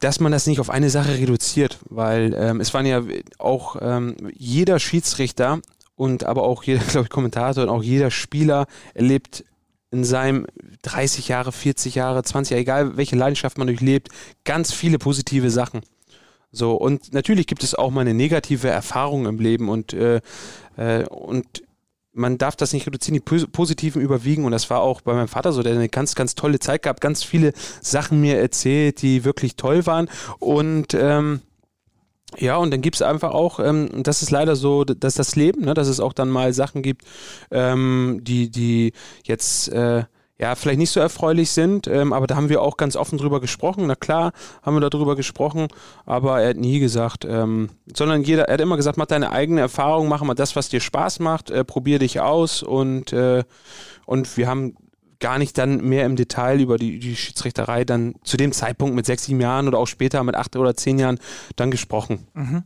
[0.00, 3.02] dass man das nicht auf eine Sache reduziert, weil ähm, es waren ja
[3.38, 5.60] auch ähm, jeder Schiedsrichter
[5.94, 9.44] und aber auch jeder, glaube ich, Kommentator und auch jeder Spieler erlebt
[9.90, 10.46] in seinem
[10.82, 14.08] 30 Jahre, 40 Jahre, 20 Jahre, egal welche Leidenschaft man durchlebt,
[14.44, 15.82] ganz viele positive Sachen.
[16.52, 20.20] So, und natürlich gibt es auch mal eine negative Erfahrung im Leben und, äh,
[20.76, 21.62] äh, und
[22.12, 25.52] man darf das nicht reduzieren, die positiven überwiegen und das war auch bei meinem Vater
[25.52, 29.54] so, der eine ganz, ganz tolle Zeit gehabt, ganz viele Sachen mir erzählt, die wirklich
[29.54, 30.08] toll waren
[30.40, 31.40] und ähm,
[32.38, 35.62] ja, und dann gibt es einfach auch, ähm, das ist leider so, dass das Leben,
[35.62, 37.04] ne, dass es auch dann mal Sachen gibt,
[37.50, 38.92] ähm, die, die
[39.24, 40.04] jetzt äh,
[40.38, 43.40] ja vielleicht nicht so erfreulich sind, ähm, aber da haben wir auch ganz offen drüber
[43.40, 43.86] gesprochen.
[43.86, 45.68] Na klar, haben wir darüber gesprochen,
[46.06, 49.60] aber er hat nie gesagt, ähm, sondern jeder, er hat immer gesagt, mach deine eigene
[49.60, 53.44] Erfahrung, mach mal das, was dir Spaß macht, äh, probier dich aus und äh,
[54.06, 54.74] und wir haben
[55.20, 59.06] gar nicht dann mehr im Detail über die, die Schiedsrichterei dann zu dem Zeitpunkt mit
[59.06, 61.18] sechs, sieben Jahren oder auch später mit acht oder zehn Jahren
[61.56, 62.26] dann gesprochen.
[62.34, 62.64] Mhm.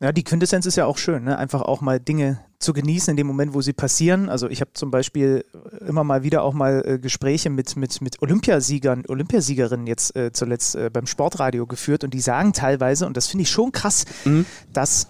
[0.00, 1.38] Ja, die Quintessenz ist ja auch schön, ne?
[1.38, 4.28] einfach auch mal Dinge zu genießen in dem Moment, wo sie passieren.
[4.28, 5.44] Also ich habe zum Beispiel
[5.86, 10.76] immer mal wieder auch mal äh, Gespräche mit, mit, mit Olympiasiegern, Olympiasiegerinnen jetzt äh, zuletzt
[10.76, 14.46] äh, beim Sportradio geführt und die sagen teilweise, und das finde ich schon krass, mhm.
[14.72, 15.08] dass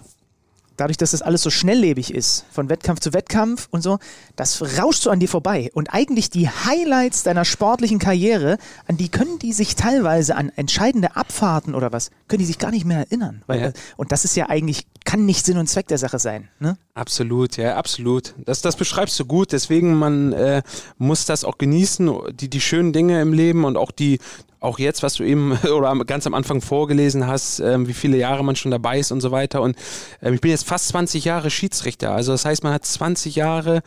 [0.79, 3.99] dadurch, dass das alles so schnelllebig ist, von Wettkampf zu Wettkampf und so,
[4.35, 5.69] das rauscht so an dir vorbei.
[5.73, 11.15] Und eigentlich die Highlights deiner sportlichen Karriere, an die können die sich teilweise an entscheidende
[11.15, 13.43] Abfahrten oder was, können die sich gar nicht mehr erinnern.
[13.47, 13.71] Weil, ja.
[13.97, 16.49] Und das ist ja eigentlich, kann nicht Sinn und Zweck der Sache sein.
[16.59, 16.77] Ne?
[16.99, 18.33] Absolut, ja, absolut.
[18.43, 19.53] Das, das beschreibst du gut.
[19.53, 20.61] Deswegen, man äh,
[20.97, 24.19] muss das auch genießen, die, die schönen Dinge im Leben und auch die,
[24.59, 28.43] auch jetzt, was du eben oder ganz am Anfang vorgelesen hast, ähm, wie viele Jahre
[28.43, 29.61] man schon dabei ist und so weiter.
[29.61, 29.77] Und
[30.21, 32.11] ähm, ich bin jetzt fast 20 Jahre Schiedsrichter.
[32.11, 33.81] Also das heißt, man hat 20 Jahre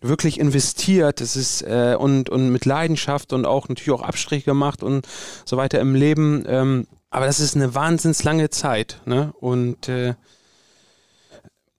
[0.00, 1.20] wirklich investiert.
[1.20, 5.06] Das ist äh, und, und mit Leidenschaft und auch natürlich auch Abstriche gemacht und
[5.44, 6.42] so weiter im Leben.
[6.48, 9.02] Ähm, aber das ist eine wahnsinns lange Zeit.
[9.04, 9.34] Ne?
[9.40, 10.14] Und äh,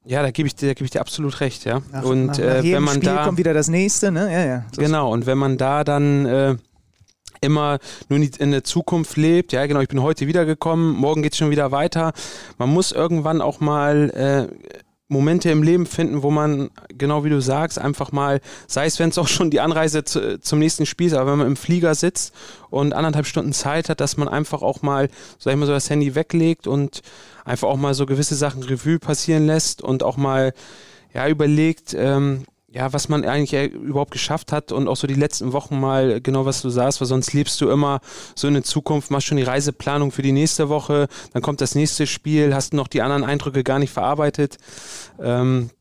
[0.08, 1.82] Ja, da gebe ich, dir- da gebe ich dir absolut recht, ja.
[1.92, 4.32] Nach, und nach, äh, nach jedem wenn man Spiel da kommt wieder das nächste, ne?
[4.32, 4.66] Ja, ja.
[4.74, 6.56] So Genau, und wenn man da dann äh,
[7.42, 11.38] immer nur in der Zukunft lebt, ja genau, ich bin heute wiedergekommen, morgen geht es
[11.38, 12.14] schon wieder weiter.
[12.58, 14.72] Man muss irgendwann auch mal äh,
[15.10, 19.10] Momente im Leben finden, wo man, genau wie du sagst, einfach mal, sei es, wenn
[19.10, 21.96] es auch schon die Anreise zu, zum nächsten Spiel ist, aber wenn man im Flieger
[21.96, 22.34] sitzt
[22.70, 25.90] und anderthalb Stunden Zeit hat, dass man einfach auch mal, sag ich mal, so das
[25.90, 27.02] Handy weglegt und
[27.46, 30.54] einfach auch mal so gewisse Sachen Revue passieren lässt und auch mal
[31.14, 32.44] ja, überlegt, ähm,
[32.78, 36.22] ja, was man eigentlich äh, überhaupt geschafft hat und auch so die letzten Wochen mal
[36.22, 38.02] genau, was du sagst, weil sonst lebst du immer
[38.36, 41.74] so in der Zukunft, machst schon die Reiseplanung für die nächste Woche, dann kommt das
[41.74, 44.58] nächste Spiel, hast noch die anderen Eindrücke gar nicht verarbeitet.
[45.20, 45.72] Ähm,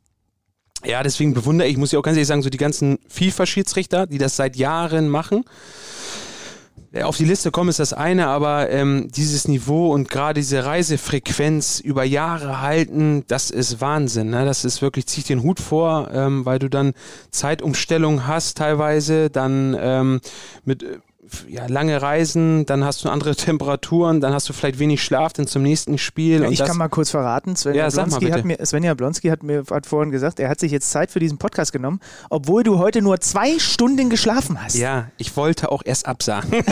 [0.86, 4.18] ja, deswegen bewundere ich, muss ich auch ganz ehrlich sagen, so die ganzen FIFA-Schiedsrichter, die
[4.18, 5.44] das seit Jahren machen.
[6.92, 10.64] Ja, Auf die Liste kommen ist das eine, aber ähm, dieses Niveau und gerade diese
[10.64, 14.30] Reisefrequenz über Jahre halten, das ist Wahnsinn.
[14.30, 14.46] Ne?
[14.46, 16.94] Das ist wirklich, zieh den Hut vor, ähm, weil du dann
[17.30, 20.20] Zeitumstellung hast teilweise, dann ähm,
[20.64, 20.98] mit äh,
[21.48, 25.46] ja, lange Reisen, dann hast du andere Temperaturen, dann hast du vielleicht wenig Schlaf, dann
[25.46, 26.44] zum nächsten Spiel.
[26.44, 29.64] und Ich kann mal kurz verraten, Svenja, Ja, Blonski hat mir, Svenja Blonski hat mir
[29.70, 33.02] hat vorhin gesagt, er hat sich jetzt Zeit für diesen Podcast genommen, obwohl du heute
[33.02, 34.74] nur zwei Stunden geschlafen hast.
[34.76, 36.50] ja, ich wollte auch erst absagen.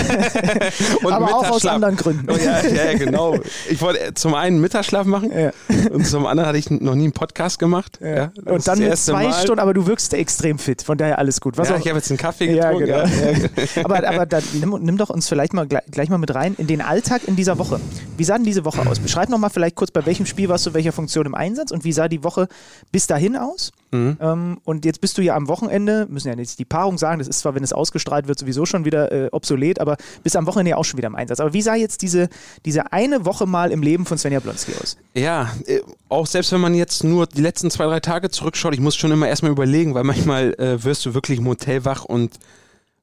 [1.05, 2.27] Aber auch aus anderen Gründen.
[2.31, 3.37] Oh, ja, ja, genau.
[3.69, 5.51] Ich wollte zum einen Mittagsschlaf machen Ja.
[5.91, 7.99] und zum anderen hatte ich noch nie einen Podcast gemacht.
[8.01, 8.15] Ja.
[8.15, 9.33] Ja, Und dann mit zwei Mal.
[9.43, 11.59] Stunden, aber du wirkst extrem fit, von daher alles gut.
[11.59, 12.87] Was ja, auch, ich habe jetzt einen Kaffee Ja, getrunken.
[12.87, 13.85] genau.
[13.85, 16.67] aber aber dann, nimm, nimm doch uns vielleicht mal gleich, gleich mal mit rein in
[16.67, 17.81] den Alltag in dieser Woche.
[18.17, 18.99] Wie sah denn diese Woche aus?
[18.99, 21.85] Beschreib noch mal vielleicht kurz, bei welchem Spiel warst du, welcher Funktion im Einsatz und
[21.85, 22.49] wie sah die Woche
[22.93, 23.73] bis dahin aus?
[23.91, 24.17] Mhm.
[24.21, 27.29] Ähm, und jetzt bist du ja am Wochenende, müssen ja jetzt die Paarung sagen, das
[27.29, 30.71] ist zwar, wenn es ausgestrahlt wird, sowieso schon wieder äh, obsolet, aber bist am Wochenende
[30.71, 31.41] ja auch schon wieder im Einsatz.
[31.41, 32.29] Aber wie sah jetzt diese,
[32.65, 34.97] diese eine Woche mal im Leben von Svenja Blonski aus?
[35.15, 38.81] Ja, äh, auch selbst wenn man jetzt nur die letzten zwei, drei Tage zurückschaut, ich
[38.81, 42.39] muss schon immer erstmal überlegen, weil manchmal äh, wirst du wirklich im Hotel wach und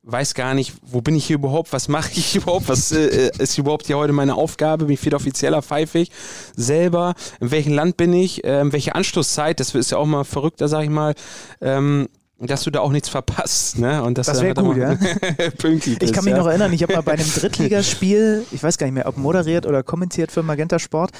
[0.04, 3.58] weiß gar nicht, wo bin ich hier überhaupt, was mache ich überhaupt, was äh, ist
[3.58, 6.12] überhaupt hier heute meine Aufgabe, bin ich wieder offizieller pfeife ich
[6.56, 10.68] selber, in welchem Land bin ich, ähm, welche Anstoßzeit, das ist ja auch mal verrückter,
[10.68, 11.14] sag ich mal,
[11.62, 12.08] ähm,
[12.48, 14.02] dass du da auch nichts verpasst, ne?
[14.02, 14.96] Und dass Das du wär halt gut, immer
[15.60, 16.40] pünktlich Ich kann mich ja.
[16.40, 19.68] noch erinnern, ich habe mal bei einem Drittligaspiel, ich weiß gar nicht mehr, ob moderiert
[19.68, 21.12] oder kommentiert für Magenta Sport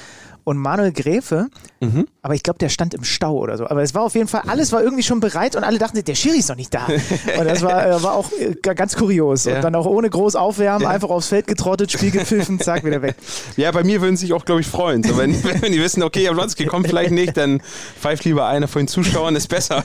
[0.44, 1.48] und Manuel Gräfe,
[1.80, 2.06] Mhm.
[2.22, 3.66] aber ich glaube, der stand im Stau oder so.
[3.66, 6.14] Aber es war auf jeden Fall, alles war irgendwie schon bereit und alle dachten, der
[6.14, 6.86] Schiri ist noch nicht da.
[7.38, 9.44] Und das war, äh, war auch äh, ga- ganz kurios.
[9.44, 9.56] Ja.
[9.56, 10.90] Und dann auch ohne groß aufwärmen, Ja.
[10.90, 13.16] einfach aufs Feld getrottet, Spiel gepfiffen, zack, wieder weg.
[13.56, 15.02] Ja, bei mir würden sich auch, glaube ich, freuen.
[15.02, 17.60] So, wenn, wenn die wissen, okay, Jablonski kommt vielleicht nicht, dann
[18.00, 19.84] pfeift lieber einer von den Zuschauern, ist besser.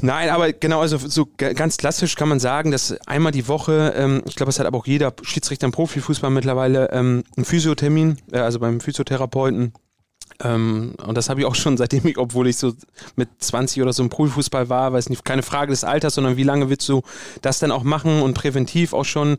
[0.00, 4.22] Nein, aber genau, also so ganz klassisch kann man sagen, dass einmal die Woche, ähm,
[4.26, 8.38] ich glaube, es hat aber auch jeder Schiedsrichter im Profifußball mittlerweile ähm, einen Physiothermin, äh,
[8.38, 9.72] also beim Physiotherapeuten.
[10.44, 12.74] Ähm, und das habe ich auch schon seitdem ich, obwohl ich so
[13.16, 16.36] mit 20 oder so im Profifußball war, weil es nicht keine Frage des Alters, sondern
[16.36, 17.02] wie lange willst du
[17.42, 19.38] das dann auch machen und präventiv auch schon.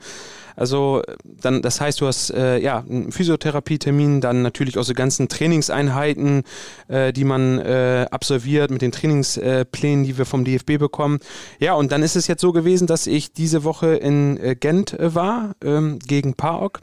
[0.56, 5.30] Also dann, das heißt, du hast äh, ja einen Physiotherapietermin, dann natürlich auch so ganzen
[5.30, 6.44] Trainingseinheiten,
[6.90, 11.20] äh, die man äh, absolviert mit den Trainingsplänen, die wir vom DFB bekommen.
[11.60, 15.00] Ja, und dann ist es jetzt so gewesen, dass ich diese Woche in äh, Gent
[15.00, 16.82] äh, war ähm, gegen PAOK.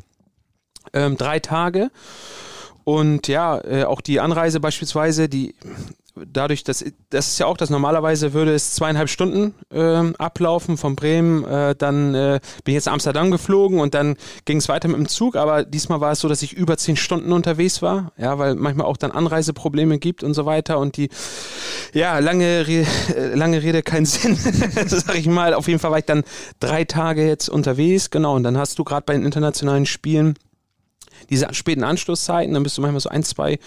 [0.94, 1.90] Ähm, drei Tage.
[2.88, 5.56] Und ja, äh, auch die Anreise beispielsweise, die
[6.14, 10.94] dadurch, dass das ist ja auch das normalerweise würde es zweieinhalb Stunden ähm, ablaufen von
[10.94, 14.86] Bremen, äh, dann äh, bin ich jetzt nach Amsterdam geflogen und dann ging es weiter
[14.86, 18.12] mit dem Zug, aber diesmal war es so, dass ich über zehn Stunden unterwegs war,
[18.16, 21.08] ja, weil manchmal auch dann Anreiseprobleme gibt und so weiter und die,
[21.92, 25.98] ja, lange, Re äh, lange Rede, kein Sinn, sag ich mal, auf jeden Fall war
[25.98, 26.22] ich dann
[26.60, 30.38] drei Tage jetzt unterwegs, genau, und dann hast du gerade bei den internationalen Spielen
[31.30, 33.58] diese späten Anschlusszeiten, dann bist du manchmal so ein, zwei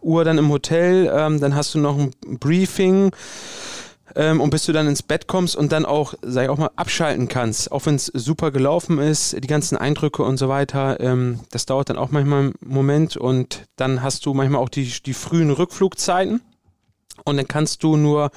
[0.00, 3.12] Uhr dann im Hotel, ähm, dann hast du noch ein Briefing
[4.16, 6.70] ähm, und bis du dann ins Bett kommst und dann auch, sag ich auch mal,
[6.76, 11.40] abschalten kannst, auch wenn es super gelaufen ist, die ganzen Eindrücke und so weiter, ähm,
[11.50, 15.14] das dauert dann auch manchmal einen Moment und dann hast du manchmal auch die, die
[15.14, 16.40] frühen Rückflugzeiten
[17.24, 18.30] und dann kannst du nur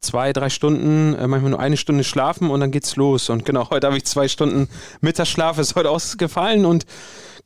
[0.00, 3.28] zwei, drei Stunden, äh, manchmal nur eine Stunde schlafen und dann geht's los.
[3.28, 4.68] Und genau, heute habe ich zwei Stunden
[5.00, 6.86] Mittagsschlaf, ist heute ausgefallen und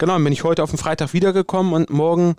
[0.00, 2.34] genau, dann bin ich heute auf den Freitag wiedergekommen und morgen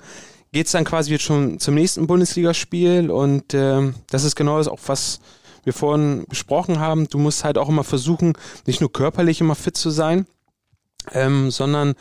[0.51, 4.79] geht's dann quasi jetzt schon zum nächsten Bundesligaspiel und ähm, das ist genau das auch,
[4.87, 5.21] was
[5.63, 7.07] wir vorhin besprochen haben.
[7.07, 8.33] Du musst halt auch immer versuchen,
[8.65, 10.25] nicht nur körperlich immer fit zu sein,
[11.13, 11.93] ähm, sondern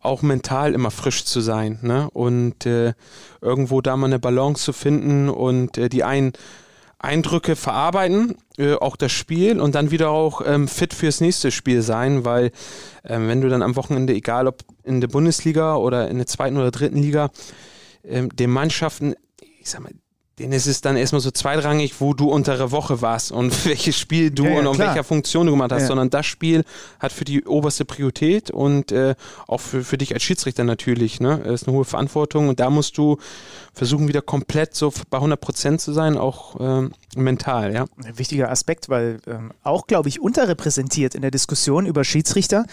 [0.00, 2.08] auch mental immer frisch zu sein ne?
[2.10, 2.94] und äh,
[3.40, 6.32] irgendwo da mal eine Balance zu finden und äh, die einen
[6.98, 11.82] Eindrücke verarbeiten, äh, auch das Spiel und dann wieder auch ähm, fit fürs nächste Spiel
[11.82, 12.50] sein, weil
[13.04, 16.56] ähm, wenn du dann am Wochenende, egal ob in der Bundesliga oder in der zweiten
[16.56, 17.30] oder dritten Liga,
[18.04, 19.14] ähm, den Mannschaften,
[19.60, 19.92] ich sag mal,
[20.38, 23.98] denen ist es dann erstmal so zweitrangig, wo du unter der Woche warst und welches
[23.98, 24.88] Spiel du Ja, ja, und auf klar.
[24.88, 25.88] welcher Funktion du gemacht hast, Ja.
[25.88, 26.64] sondern das Spiel
[27.00, 29.14] hat für die oberste Priorität und äh,
[29.46, 31.20] auch für, für dich als Schiedsrichter natürlich.
[31.20, 31.40] Ne?
[31.44, 33.18] Das ist eine hohe Verantwortung und da musst du
[33.72, 37.72] versuchen, wieder komplett so bei 100 Prozent zu sein, auch ähm, mental.
[37.74, 37.84] Ja?
[38.04, 42.64] Ein wichtiger Aspekt, weil ähm, auch, glaube ich, unterrepräsentiert in der Diskussion über Schiedsrichter.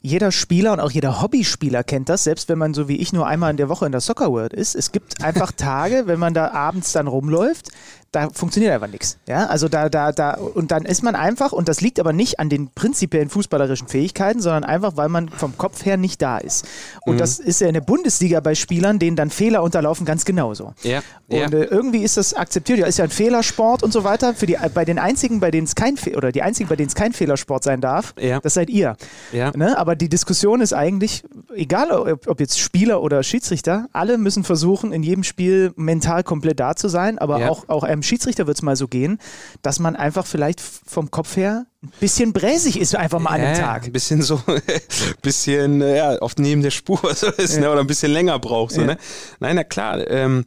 [0.00, 3.26] Jeder Spieler und auch jeder Hobbyspieler kennt das, selbst wenn man so wie ich nur
[3.26, 4.74] einmal in der Woche in der Soccer World ist.
[4.74, 7.70] Es gibt einfach Tage, wenn man da abends dann rumläuft,
[8.10, 9.18] da funktioniert einfach nichts.
[9.26, 12.40] Ja, also da, da, da, und dann ist man einfach, und das liegt aber nicht
[12.40, 16.66] an den prinzipiellen fußballerischen Fähigkeiten, sondern einfach, weil man vom Kopf her nicht da ist.
[17.04, 20.72] Und das ist ja in der Bundesliga bei Spielern, denen dann Fehler unterlaufen, ganz genauso.
[20.82, 22.78] Ja, Und äh, irgendwie ist das akzeptiert.
[22.78, 24.32] Ja, ist ja ein Fehlersport und so weiter.
[24.34, 26.88] Für die, bei den einzigen, bei denen es kein Fe oder die einzigen, bei denen
[26.88, 28.40] es kein Fehlersport sein darf, Ja.
[28.40, 28.96] das seid ihr.
[29.32, 29.52] Ja.
[29.54, 29.76] Ne?
[29.76, 34.92] Aber die Diskussion ist eigentlich, egal ob, ob jetzt Spieler oder Schiedsrichter, alle müssen versuchen,
[34.92, 37.18] in jedem Spiel mental komplett da zu sein.
[37.18, 37.50] Aber Ja.
[37.50, 39.18] auch, auch einem Schiedsrichter wird es mal so gehen,
[39.62, 43.46] dass man einfach vielleicht vom Kopf her ein bisschen bräsig ist, einfach mal an Ja,
[43.48, 43.84] einem ja, Tag.
[43.84, 44.40] Ein bisschen so,
[45.22, 47.70] bisschen, äh, ja, oft neben der Spur so ist, ne?
[47.70, 48.74] oder ein bisschen länger braucht.
[48.74, 48.86] So, Ja.
[48.88, 48.98] ne?
[49.40, 50.44] Nein, na klar, ähm,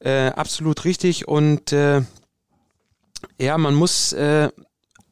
[0.00, 1.28] äh, absolut richtig.
[1.28, 2.02] Und äh,
[3.40, 4.48] ja, man muss äh,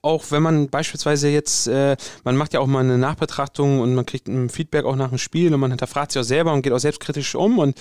[0.02, 4.06] auch, wenn man beispielsweise jetzt, äh, man macht ja auch mal eine Nachbetrachtung und man
[4.06, 6.72] kriegt ein Feedback auch nach dem Spiel und man hinterfragt sich auch selber und geht
[6.72, 7.76] auch selbstkritisch um und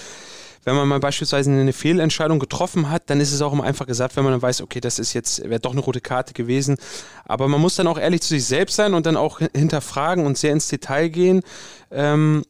[0.65, 4.17] wenn man mal beispielsweise eine Fehlentscheidung getroffen hat, dann ist es auch immer einfach gesagt,
[4.17, 6.75] wenn man dann weiß, okay, das ist jetzt, wäre doch eine rote Karte gewesen.
[7.23, 10.25] Aber man muss dann auch ehrlich zu sich selbst sein und dann auch hin- hinterfragen
[10.25, 11.41] und sehr ins Detail gehen.
[11.91, 12.43] Ähm,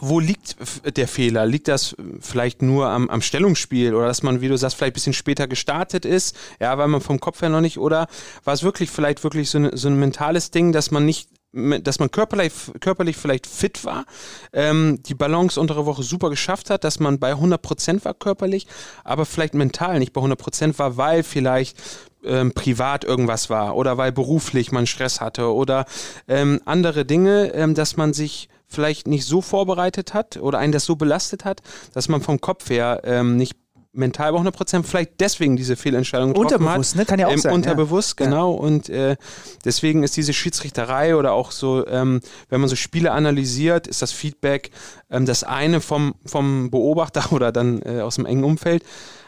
[0.00, 0.56] wo liegt
[0.96, 1.46] der Fehler?
[1.46, 4.94] Liegt das vielleicht nur am, am Stellungsspiel oder dass man, wie du sagst, vielleicht ein
[4.94, 8.08] bisschen später gestartet ist, ja, weil man vom Kopf her noch nicht, oder
[8.44, 11.98] war es wirklich vielleicht wirklich so, eine, so ein mentales Ding, dass man nicht dass
[11.98, 14.04] man körperlich, körperlich vielleicht fit war,
[14.52, 18.66] ähm, die Balance unter der Woche super geschafft hat, dass man bei 100% war körperlich,
[19.04, 21.80] aber vielleicht mental nicht bei 100% war, weil vielleicht
[22.24, 25.84] ähm, privat irgendwas war oder weil beruflich man Stress hatte oder
[26.26, 30.84] ähm, andere Dinge, ähm, dass man sich vielleicht nicht so vorbereitet hat oder einen das
[30.84, 31.62] so belastet hat,
[31.92, 33.56] dass man vom Kopf her ähm, nicht
[33.94, 36.98] mental bei 100% vielleicht deswegen diese Fehlentscheidung getroffen Unterbewusst, hat.
[36.98, 37.04] ne?
[37.06, 37.52] Kann ja auch ähm, sein.
[37.54, 38.26] Unterbewusst, Ja.
[38.26, 38.52] genau.
[38.52, 39.16] Und äh,
[39.64, 44.12] deswegen ist diese Schiedsrichterei oder auch so, ähm, wenn man so Spiele analysiert, ist das
[44.12, 44.70] Feedback
[45.10, 48.82] ähm, das eine vom, vom Beobachter oder dann äh, aus dem engen Umfeld.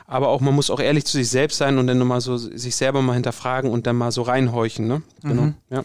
[0.09, 2.77] Aber auch, man muss auch ehrlich zu sich selbst sein und dann nochmal so sich
[2.77, 5.03] selber mal hinterfragen und dann mal so reinhorchen, ne?
[5.23, 5.43] Genau.
[5.43, 5.55] Mhm.
[5.71, 5.83] Ja.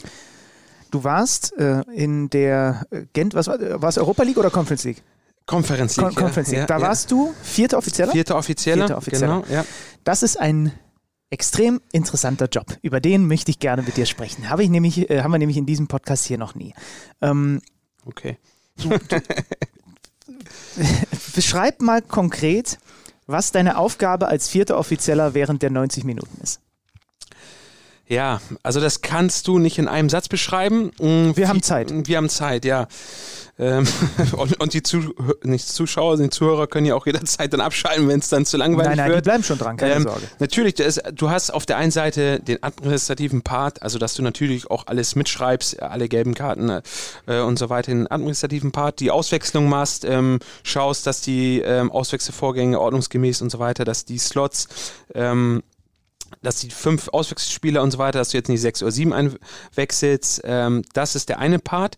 [0.92, 4.84] Du warst äh, in der äh, Gent, was war, war es Europa League oder Conference
[4.84, 5.02] League?
[5.46, 6.60] Con Conference League.
[6.60, 6.82] ja, da ja.
[6.82, 8.12] warst du vierter Offizieller?
[8.12, 8.88] Vierter Offizieller.
[8.88, 9.42] Vierter Offizieller.
[9.42, 9.66] Genau, ja.
[10.04, 10.72] Das ist ein
[11.30, 12.66] extrem interessanter Job.
[12.82, 14.50] Über den möchte ich gerne mit dir sprechen.
[14.50, 16.74] Habe ich nämlich, äh, haben wir nämlich in diesem Podcast hier noch nie.
[17.22, 17.62] Ähm,
[18.06, 18.38] Okay.
[21.36, 22.80] beschreib mal konkret,
[23.28, 26.60] was deine Aufgabe als vierter Offizieller während der 90 Minuten ist.
[28.08, 30.92] Ja, also das kannst du nicht in einem Satz beschreiben.
[31.00, 31.94] Mm, Wir haben Zeit.
[32.08, 32.88] Wir haben Zeit, ja.
[33.60, 33.88] Ähm,
[34.34, 38.20] und, und die Zuh nicht Zuschauer, die Zuhörer können ja auch jederzeit dann abschalten, wenn
[38.20, 39.24] es dann zu langweilig Nein, nein, die wird.
[39.26, 40.22] bleiben schon dran, keine Ähm, Sorge.
[40.40, 44.70] Natürlich, das, du hast auf der einen Seite den administrativen Part, also dass du natürlich
[44.70, 46.82] auch alles mitschreibst, alle gelben Karten
[47.28, 51.92] äh, und so weiter, den administrativen Part, die Auswechslung machst, ähm, schaust, dass die ähm,
[51.92, 54.68] Auswechselvorgänge ordnungsgemäß und so weiter, dass die Slots
[55.14, 55.64] ähm,
[56.42, 60.42] dass die fünf Auswechselspieler und so weiter, dass du jetzt nicht sechs oder sieben einwechselst.
[60.46, 61.98] Ähm, das ist der eine Part.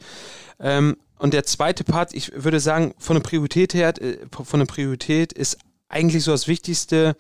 [0.60, 4.68] Ähm, und der zweite Part, ich würde sagen, von der Priorität her, äh, von der
[4.68, 5.58] Priorität ist
[5.90, 7.16] eigentlich so das Wichtigste,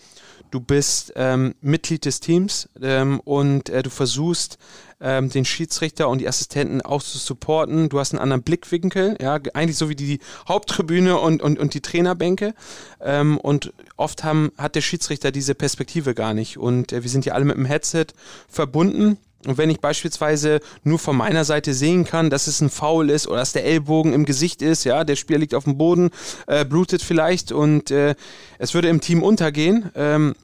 [0.50, 4.58] du bist ähm, Mitglied des Teams ähm, und äh, du versuchst,
[5.04, 7.90] ähm, den Schiedsrichter und die Assistenten auch zu supporten.
[7.90, 11.82] Du hast einen anderen Blickwinkel, ja, eigentlich so wie die Haupttribüne und, und, und die
[11.82, 12.56] Trainerbänke.
[13.02, 16.58] Ähm, und oft haben, hat der Schiedsrichter diese Perspektive gar nicht.
[16.58, 18.08] Und äh, wir sind ja alle mit dem Headset
[18.48, 19.18] verbunden.
[19.46, 23.28] Und wenn ich beispielsweise nur von meiner Seite sehen kann, dass es ein Foul ist
[23.28, 26.12] oder dass der Ellbogen im Gesicht ist, ja, der Spieler liegt auf dem Boden,
[26.48, 28.16] äh, blutet vielleicht und äh,
[28.58, 30.36] es würde im Team untergehen, ähm,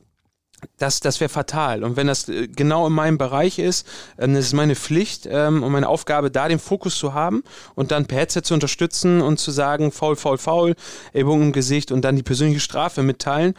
[0.78, 1.84] das, das wäre fatal.
[1.84, 5.64] Und wenn das äh, genau in meinem Bereich ist, ähm, das ist meine Pflicht ähm,
[5.64, 7.44] und meine Aufgabe, da den Fokus zu haben
[7.76, 10.76] und dann per Headset zu unterstützen und zu sagen, faul, faul, faul,
[11.14, 13.54] Ellbogen im Gesicht und dann die persönliche Strafe mitteilen.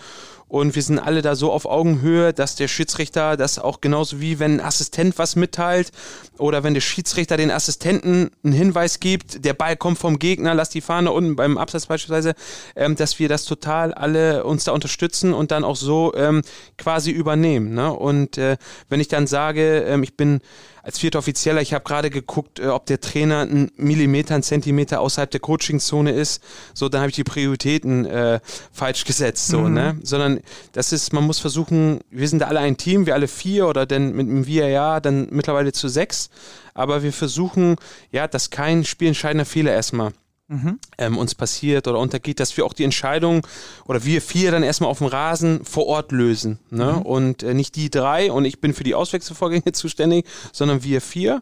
[0.50, 4.40] Und wir sind alle da so auf Augenhöhe, dass der Schiedsrichter das auch genauso wie
[4.40, 5.92] wenn ein Assistent was mitteilt
[6.38, 10.68] oder wenn der Schiedsrichter den Assistenten einen Hinweis gibt, der Ball kommt vom Gegner, lass
[10.68, 12.34] die Fahne unten beim Absatz beispielsweise,
[12.74, 16.42] ähm, dass wir das total alle uns da unterstützen und dann auch so ähm,
[16.76, 17.72] quasi übernehmen.
[17.72, 17.92] Ne?
[17.92, 18.56] Und äh,
[18.88, 20.40] wenn ich dann sage, ähm, ich bin
[20.82, 25.00] als vierter Offizieller, ich habe gerade geguckt, äh, ob der Trainer einen Millimeter, einen Zentimeter
[25.00, 26.42] außerhalb der Coachingzone ist,
[26.74, 28.40] so dann habe ich die Prioritäten äh,
[28.72, 29.74] falsch gesetzt, so, Mhm.
[29.74, 29.98] ne?
[30.02, 30.40] Sondern
[30.72, 34.12] das ist, man muss versuchen, wir sind alle ein Team, wir alle vier oder denn
[34.14, 36.30] mit dem VAR dann mittlerweile zu sechs,
[36.74, 37.76] aber wir versuchen,
[38.10, 40.12] ja, dass kein spielentscheidender Fehler erstmal
[40.50, 40.80] Mhm.
[40.98, 43.46] Ähm, uns passiert oder untergeht, dass wir auch die Entscheidung
[43.86, 46.58] oder wir vier dann erstmal auf dem Rasen vor Ort lösen.
[46.70, 46.94] Ne?
[46.96, 47.02] Mhm.
[47.02, 51.40] Und äh, nicht die drei und ich bin für die Auswechselvorgänge zuständig, sondern wir vier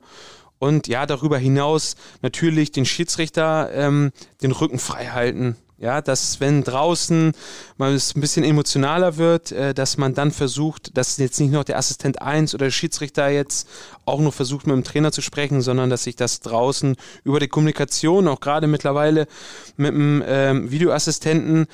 [0.59, 5.57] und ja, darüber hinaus natürlich den Schiedsrichter ähm, den Rücken frei halten.
[5.81, 7.33] Ja, dass wenn draußen
[7.77, 11.63] mal es ein bisschen emotionaler wird, äh, dass man dann versucht, dass jetzt nicht noch
[11.63, 13.69] der Assistent 1 oder der Schiedsrichter jetzt
[14.05, 17.47] auch nur versucht, mit dem Trainer zu sprechen, sondern dass sich das draußen über die
[17.47, 19.29] Kommunikation, auch gerade mittlerweile
[19.77, 21.67] mit dem ähm, Videoassistenten,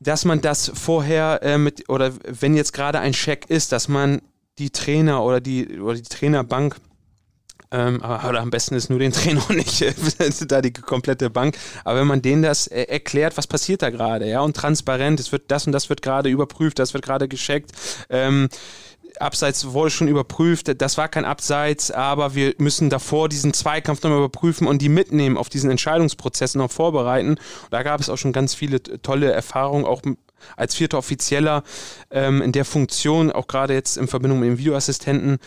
[0.00, 4.20] dass man das vorher äh, mit, oder wenn jetzt gerade ein Check ist, dass man
[4.58, 6.76] die Trainer oder die, oder die Trainerbank
[7.72, 9.92] ähm, oder am besten ist nur den Trainer und nicht äh,
[10.46, 11.56] da die komplette Bank.
[11.84, 15.32] Aber wenn man denen das äh, erklärt, was passiert da gerade, ja, und transparent, es
[15.32, 17.72] wird das und das wird gerade überprüft, das wird gerade gescheckt.
[18.10, 18.48] Ähm,
[19.20, 24.18] Abseits wurde schon überprüft, das war kein Abseits, aber wir müssen davor diesen Zweikampf nochmal
[24.18, 27.30] überprüfen und die mitnehmen auf diesen Entscheidungsprozess noch vorbereiten.
[27.30, 30.02] Und da gab es auch schon ganz viele tolle Erfahrungen, auch
[30.56, 31.62] als vierter Offizieller
[32.10, 35.38] ähm, in der Funktion, auch gerade jetzt in Verbindung mit dem Videoassistenten,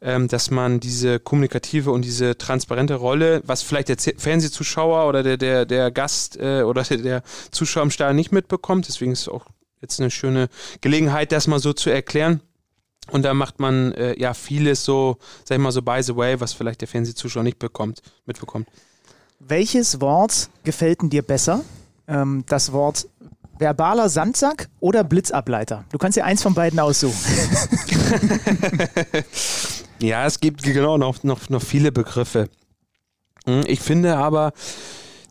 [0.00, 5.36] ähm, dass man diese kommunikative und diese transparente Rolle, was vielleicht der Fernsehzuschauer oder der,
[5.36, 8.88] der, der Gast äh, oder der, der Zuschauer im Stadion nicht mitbekommt.
[8.88, 9.46] Deswegen ist es auch
[9.80, 10.48] jetzt eine schöne
[10.80, 12.40] Gelegenheit, das mal so zu erklären.
[13.10, 16.40] Und da macht man äh, ja vieles so, sag ich mal so by the way,
[16.40, 18.68] was vielleicht der Fernsehzuschauer nicht bekommt, mitbekommt.
[19.40, 21.62] Welches Wort gefällt dir besser?
[22.08, 23.06] Ähm, das Wort
[23.58, 25.84] Verbaler Sandsack oder Blitzableiter?
[25.90, 27.18] Du kannst dir eins von beiden aussuchen.
[30.00, 32.48] ja, es gibt genau noch, noch, noch viele Begriffe.
[33.46, 34.52] Hm, ich finde aber,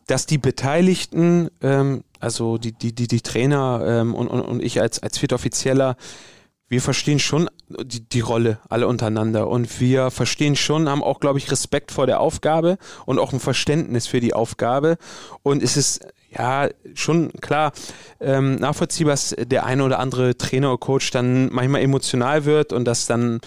[0.06, 4.80] dass die Beteiligten, ähm, also die, die, die, die Trainer ähm, und, und, und ich
[4.80, 5.96] als, als Viertoffizieller,
[6.68, 11.38] wir verstehen schon die, die Rolle alle untereinander und wir verstehen schon, haben auch, glaube
[11.38, 14.96] ich, Respekt vor der Aufgabe und auch ein Verständnis für die Aufgabe.
[15.42, 17.72] Und es ist ja, schon klar
[18.20, 22.84] ähm, nachvollziehbar, dass der eine oder andere Trainer oder Coach dann manchmal emotional wird und
[22.84, 23.40] dass dann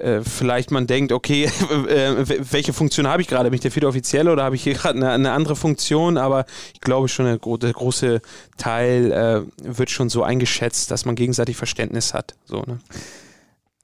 [0.00, 1.44] äh, vielleicht man denkt, okay,
[1.88, 3.50] äh, welche Funktion habe ich gerade?
[3.50, 6.16] Bin ich der vierte Offizielle oder habe ich hier gerade eine, eine, andere Funktion?
[6.16, 8.22] Aber ich glaube schon, der, der große
[8.56, 12.34] Teil äh, wird schon so eingeschätzt, dass man gegenseitig Verständnis hat.
[12.46, 12.78] So, ne?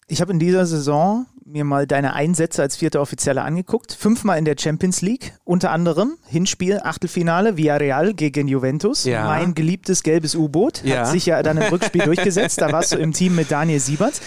[0.09, 3.93] Ich habe in dieser Saison mir mal deine Einsätze als vierter Offizieller angeguckt.
[3.93, 9.05] Fünfmal in der Champions League, unter anderem Hinspiel, Achtelfinale, Villarreal gegen Juventus.
[9.05, 9.27] Ja.
[9.27, 10.99] Mein geliebtes gelbes U-Boot ja.
[10.99, 12.61] hat sich ja dann im Rückspiel durchgesetzt.
[12.61, 14.21] Da warst du im Team mit Daniel Siebert.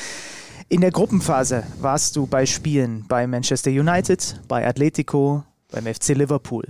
[0.67, 6.65] In der Gruppenphase warst du bei Spielen bei Manchester United, bei Atletico, beim FC Liverpool.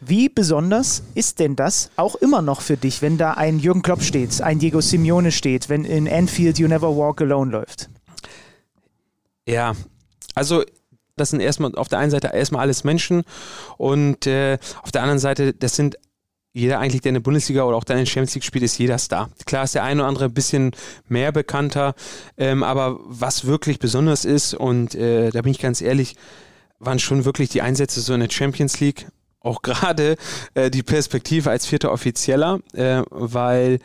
[0.00, 4.02] Wie besonders ist denn das auch immer noch für dich, wenn da ein Jürgen Klopp
[4.02, 7.88] steht, ein Diego Simeone steht, wenn in Anfield You Never Walk Alone läuft?
[9.46, 9.74] Ja,
[10.34, 10.64] also
[11.16, 13.22] das sind erstmal auf der einen Seite erstmal alles Menschen
[13.76, 15.96] und äh, auf der anderen Seite, das sind
[16.52, 18.78] jeder eigentlich, der in der Bundesliga oder auch der in der Champions League spielt, ist
[18.78, 19.28] jeder Star.
[19.44, 20.70] Klar ist der eine oder andere ein bisschen
[21.08, 21.94] mehr bekannter,
[22.38, 26.14] ähm, aber was wirklich besonders ist, und äh, da bin ich ganz ehrlich,
[26.78, 29.08] waren schon wirklich die Einsätze so in der Champions League,
[29.40, 30.16] auch gerade
[30.54, 33.80] äh, die Perspektive als vierter Offizieller, äh, weil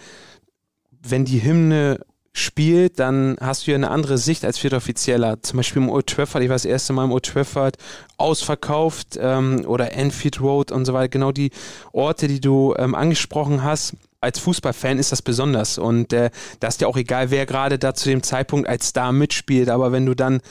[1.02, 5.42] wenn die Hymne spielt, dann hast du ja eine andere Sicht als vierter Offizieller.
[5.42, 7.78] Zum Beispiel im Old Trafford, ich war das erste Mal im Old Trafford,
[8.18, 11.10] ausverkauft ähm, oder Enfield Road und so weiter.
[11.10, 11.52] Genau die
[11.92, 13.96] Orte, die du ähm, angesprochen hast.
[14.22, 17.94] Als Fußballfan ist das besonders und äh, da ist ja auch egal, wer gerade da
[17.94, 20.42] zu dem Zeitpunkt als Star mitspielt, aber wenn du dann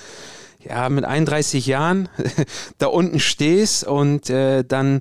[0.59, 2.09] ja mit 31 Jahren
[2.79, 5.01] da unten stehst und äh, dann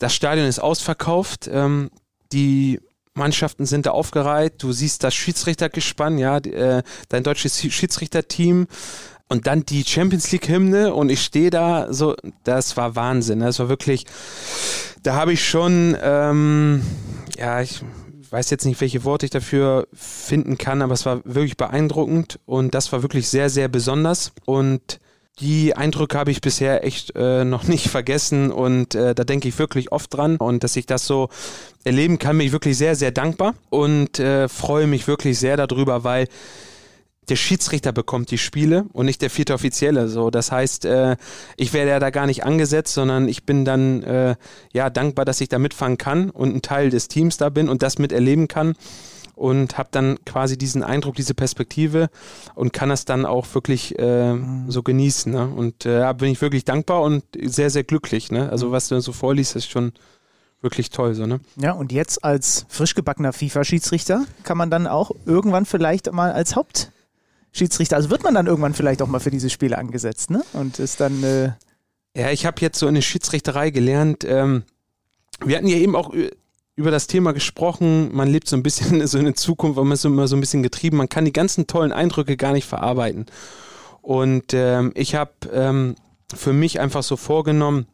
[0.00, 1.90] das Stadion ist ausverkauft, ähm,
[2.32, 2.80] die
[3.14, 4.62] Mannschaften sind da aufgereiht.
[4.62, 8.66] Du siehst das Schiedsrichtergespann, ja, äh, dein deutsches Schiedsrichterteam
[9.28, 13.40] und dann die Champions League Hymne und ich stehe da so, das war Wahnsinn.
[13.40, 14.06] Das war wirklich,
[15.02, 16.82] da habe ich schon, ähm,
[17.36, 17.82] ja, ich
[18.30, 22.74] weiß jetzt nicht, welche Worte ich dafür finden kann, aber es war wirklich beeindruckend und
[22.74, 25.00] das war wirklich sehr, sehr besonders und
[25.40, 29.58] die Eindrücke habe ich bisher echt äh, noch nicht vergessen und äh, da denke ich
[29.58, 31.28] wirklich oft dran und dass ich das so
[31.84, 36.04] erleben kann, bin ich wirklich sehr, sehr dankbar und äh, freue mich wirklich sehr darüber,
[36.04, 36.28] weil
[37.28, 40.08] der Schiedsrichter bekommt die Spiele und nicht der vierte Offizielle.
[40.08, 41.16] So, das heißt, äh,
[41.56, 44.34] ich werde ja da gar nicht angesetzt, sondern ich bin dann äh,
[44.72, 47.82] ja dankbar, dass ich da mitfangen kann und ein Teil des Teams da bin und
[47.82, 48.74] das miterleben kann
[49.34, 52.10] und habe dann quasi diesen Eindruck, diese Perspektive
[52.54, 54.70] und kann das dann auch wirklich äh, mhm.
[54.70, 55.32] so genießen.
[55.32, 55.48] Ne?
[55.48, 58.30] Und äh, bin ich wirklich dankbar und sehr, sehr glücklich.
[58.30, 58.50] Ne?
[58.50, 59.92] Also was du so vorliest, ist schon
[60.62, 61.40] wirklich toll, so, ne?
[61.56, 66.54] Ja, und jetzt als frisch gebackener FIFA-Schiedsrichter kann man dann auch irgendwann vielleicht mal als
[66.54, 70.44] Hauptschiedsrichter, also wird man dann irgendwann vielleicht auch mal für diese Spiele angesetzt, ne?
[70.52, 71.22] Und ist dann.
[71.24, 71.52] Äh
[72.16, 74.62] ja, ich habe jetzt so in der Schiedsrichterei gelernt, ähm,
[75.44, 76.14] wir hatten ja eben auch
[76.74, 80.04] über das Thema gesprochen, man lebt so ein bisschen so in der Zukunft, man ist
[80.04, 83.26] immer so ein bisschen getrieben, man kann die ganzen tollen Eindrücke gar nicht verarbeiten.
[84.00, 85.94] Und ähm, ich habe ähm,
[86.34, 87.86] für mich einfach so vorgenommen,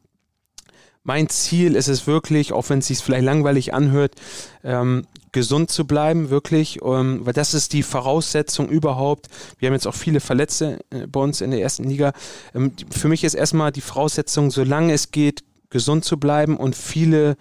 [1.03, 4.15] mein Ziel ist es wirklich, auch wenn es sich vielleicht langweilig anhört,
[4.63, 9.29] ähm, gesund zu bleiben, wirklich, ähm, weil das ist die Voraussetzung überhaupt.
[9.59, 12.13] Wir haben jetzt auch viele Verletzte äh, bei uns in der ersten Liga.
[12.55, 17.37] Ähm, für mich ist erstmal die Voraussetzung, solange es geht, gesund zu bleiben und viele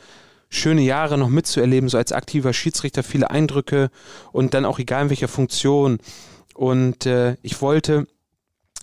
[0.50, 3.90] schöne Jahre noch mitzuerleben, so als aktiver Schiedsrichter, viele Eindrücke
[4.32, 6.00] und dann auch egal in welcher Funktion.
[6.54, 8.08] Und äh, ich wollte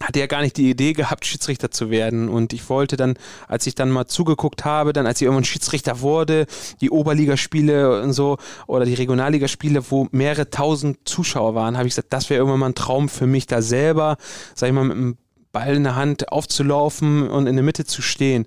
[0.01, 2.29] hatte ja gar nicht die Idee gehabt, Schiedsrichter zu werden.
[2.29, 3.15] Und ich wollte dann,
[3.47, 6.47] als ich dann mal zugeguckt habe, dann als ich irgendwann Schiedsrichter wurde,
[6.81, 12.13] die Oberligaspiele und so oder die Regionalligaspiele, wo mehrere tausend Zuschauer waren, habe ich gesagt,
[12.13, 14.17] das wäre irgendwann mal ein Traum für mich, da selber,
[14.55, 15.17] sag ich mal, mit einem
[15.53, 18.47] Ball in der Hand aufzulaufen und in der Mitte zu stehen.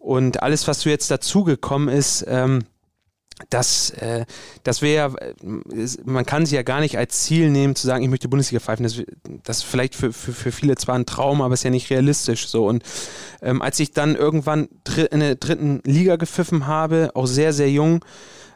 [0.00, 2.64] Und alles, was du jetzt dazugekommen ist, ähm,
[3.48, 4.24] das, äh,
[4.64, 5.34] das wäre,
[6.04, 8.82] man kann sie ja gar nicht als Ziel nehmen, zu sagen, ich möchte Bundesliga pfeifen.
[8.82, 9.00] Das,
[9.44, 12.48] das ist vielleicht für, für, für viele zwar ein Traum, aber ist ja nicht realistisch
[12.48, 12.66] so.
[12.66, 12.82] Und
[13.40, 14.68] ähm, als ich dann irgendwann
[15.10, 18.04] in der dritten Liga gepfiffen habe, auch sehr, sehr jung,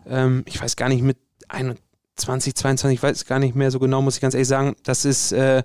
[0.07, 1.19] ähm, ich weiß gar nicht, mit
[1.49, 5.05] 21, 22, ich weiß gar nicht mehr so genau, muss ich ganz ehrlich sagen, das
[5.05, 5.63] ist, äh,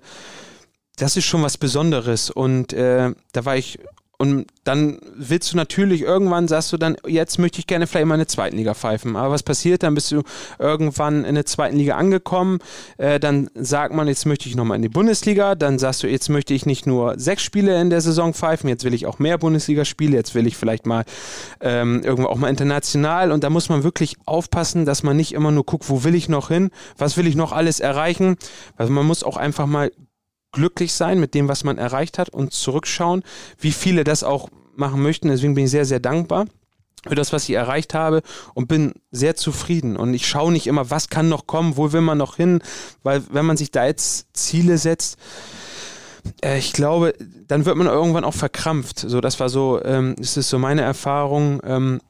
[0.98, 2.30] das ist schon was Besonderes.
[2.30, 3.80] Und äh, da war ich
[4.22, 8.16] und dann willst du natürlich irgendwann, sagst du dann, jetzt möchte ich gerne vielleicht mal
[8.16, 9.16] in der zweiten Liga pfeifen.
[9.16, 9.82] Aber was passiert?
[9.82, 10.24] Dann bist du
[10.60, 12.60] irgendwann in der zweiten Liga angekommen.
[12.98, 15.56] Äh, dann sagt man, jetzt möchte ich nochmal in die Bundesliga.
[15.56, 18.84] Dann sagst du, jetzt möchte ich nicht nur sechs Spiele in der Saison pfeifen, jetzt
[18.84, 21.06] will ich auch mehr Bundesligaspiele, jetzt will ich vielleicht mal
[21.62, 23.32] ähm, irgendwo auch mal international.
[23.32, 26.28] Und da muss man wirklich aufpassen, dass man nicht immer nur guckt, wo will ich
[26.28, 28.36] noch hin, was will ich noch alles erreichen.
[28.76, 29.92] Also man muss auch einfach mal
[30.52, 33.24] glücklich sein mit dem, was man erreicht hat und zurückschauen,
[33.60, 35.28] wie viele das auch machen möchten.
[35.28, 36.46] Deswegen bin ich sehr, sehr dankbar
[37.08, 38.22] für das, was ich erreicht habe
[38.54, 39.96] und bin sehr zufrieden.
[39.96, 42.62] Und ich schaue nicht immer, was kann noch kommen, wo will man noch hin,
[43.04, 45.18] weil wenn man sich da jetzt Ziele setzt,
[46.44, 47.14] äh, ich glaube,
[47.48, 49.00] dann wird man irgendwann auch verkrampft.
[49.00, 51.62] So, das war so, ähm, das ist so meine Erfahrung.
[51.64, 52.02] Ähm,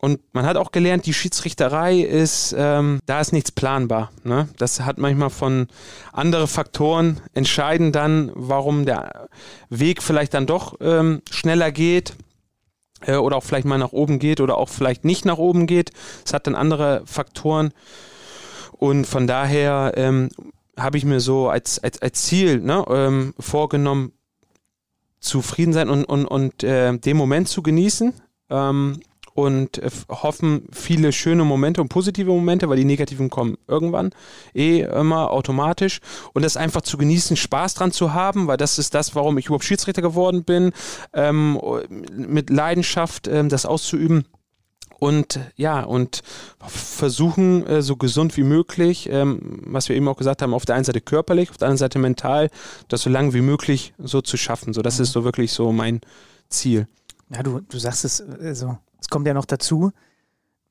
[0.00, 4.12] und man hat auch gelernt, die Schiedsrichterei ist, ähm, da ist nichts planbar.
[4.22, 4.48] Ne?
[4.56, 5.66] Das hat manchmal von
[6.12, 9.28] andere Faktoren entscheiden dann, warum der
[9.70, 12.14] Weg vielleicht dann doch ähm, schneller geht
[13.06, 15.90] äh, oder auch vielleicht mal nach oben geht oder auch vielleicht nicht nach oben geht.
[16.24, 17.72] Es hat dann andere Faktoren.
[18.72, 20.28] Und von daher ähm,
[20.76, 24.12] habe ich mir so als, als, als Ziel ne, ähm, vorgenommen,
[25.18, 28.14] zufrieden sein und, und, und äh, den Moment zu genießen.
[28.50, 29.00] Ähm,
[29.38, 34.10] und äh, hoffen viele schöne Momente und positive Momente, weil die negativen kommen irgendwann
[34.52, 36.00] eh immer automatisch
[36.32, 39.46] und das einfach zu genießen, Spaß dran zu haben, weil das ist das, warum ich
[39.46, 40.72] überhaupt Schiedsrichter geworden bin,
[41.12, 41.60] ähm,
[42.10, 44.24] mit Leidenschaft ähm, das auszuüben
[44.98, 46.22] und ja, und
[46.66, 50.74] versuchen, äh, so gesund wie möglich, ähm, was wir eben auch gesagt haben, auf der
[50.74, 52.50] einen Seite körperlich, auf der anderen Seite mental,
[52.88, 54.72] das so lange wie möglich so zu schaffen.
[54.72, 55.04] So, das mhm.
[55.04, 56.00] ist so wirklich so mein
[56.48, 56.88] Ziel.
[57.34, 59.92] Ja, du, du sagst es äh, so, es kommt ja noch dazu,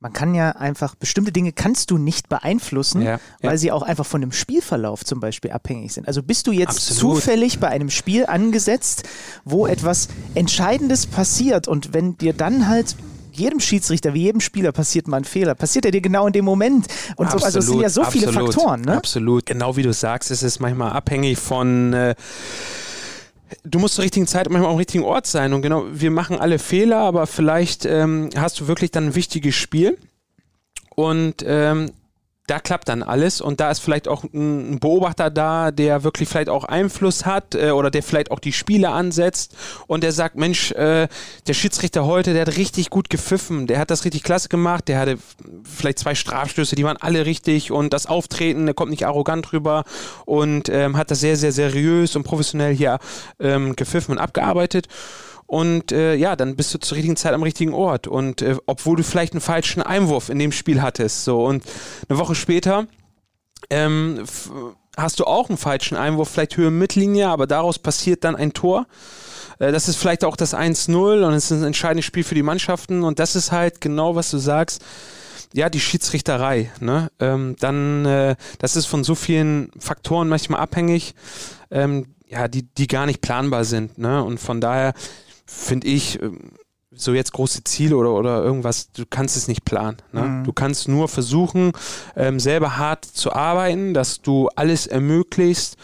[0.00, 3.58] man kann ja einfach, bestimmte Dinge kannst du nicht beeinflussen, ja, weil ja.
[3.58, 6.06] sie auch einfach von dem Spielverlauf zum Beispiel abhängig sind.
[6.06, 7.16] Also bist du jetzt Absolut.
[7.16, 9.02] zufällig bei einem Spiel angesetzt,
[9.44, 12.94] wo etwas Entscheidendes passiert und wenn dir dann halt
[13.32, 15.54] jedem Schiedsrichter, wie jedem Spieler passiert mal ein Fehler.
[15.54, 16.86] Passiert er dir genau in dem Moment.
[17.16, 18.80] Und Absolut, so, also es sind ja so viele Faktoren.
[18.80, 18.96] Ne?
[18.96, 22.14] Absolut, genau wie du sagst, es ist manchmal abhängig von äh,
[23.64, 25.52] Du musst zur richtigen Zeit manchmal am richtigen Ort sein.
[25.52, 29.54] Und genau, wir machen alle Fehler, aber vielleicht ähm, hast du wirklich dann ein wichtiges
[29.54, 29.98] Spiel.
[30.94, 31.92] Und ähm,
[32.50, 36.48] da klappt dann alles und da ist vielleicht auch ein Beobachter da, der wirklich vielleicht
[36.48, 39.54] auch Einfluss hat äh, oder der vielleicht auch die Spiele ansetzt
[39.86, 41.08] und der sagt, Mensch, äh,
[41.46, 44.98] der Schiedsrichter heute, der hat richtig gut gepfiffen, der hat das richtig klasse gemacht, der
[44.98, 45.18] hatte
[45.62, 49.84] vielleicht zwei Strafstöße, die waren alle richtig und das Auftreten, der kommt nicht arrogant rüber
[50.24, 52.98] und ähm, hat das sehr, sehr seriös und professionell hier
[53.38, 54.88] ähm, gepfiffen und abgearbeitet.
[55.48, 58.06] Und äh, ja, dann bist du zur richtigen Zeit am richtigen Ort.
[58.06, 61.24] Und äh, obwohl du vielleicht einen falschen Einwurf in dem Spiel hattest.
[61.24, 61.64] So, und
[62.06, 62.86] eine Woche später
[63.70, 64.24] ähm,
[64.94, 68.86] hast du auch einen falschen Einwurf, vielleicht Höhe Mittellinie, aber daraus passiert dann ein Tor.
[69.58, 72.42] Äh, das ist vielleicht auch das 1-0 und es ist ein entscheidendes Spiel für die
[72.42, 73.02] Mannschaften.
[73.02, 74.84] Und das ist halt genau, was du sagst
[75.54, 77.10] ja, die Schiedsrichterei, ne?
[77.20, 81.14] Ähm, dann, äh, das ist von so vielen Faktoren manchmal abhängig,
[81.70, 84.22] ähm, ja, die, die gar nicht planbar sind, ne?
[84.22, 84.92] Und von daher
[85.48, 86.52] finde ich, ähm,
[86.90, 89.98] so jetzt große Ziele oder, oder irgendwas, du kannst es nicht planen.
[90.12, 90.22] Ne?
[90.22, 90.44] Mhm.
[90.44, 91.72] Du kannst nur versuchen,
[92.16, 95.76] ähm, selber hart zu arbeiten, dass du alles ermöglicht,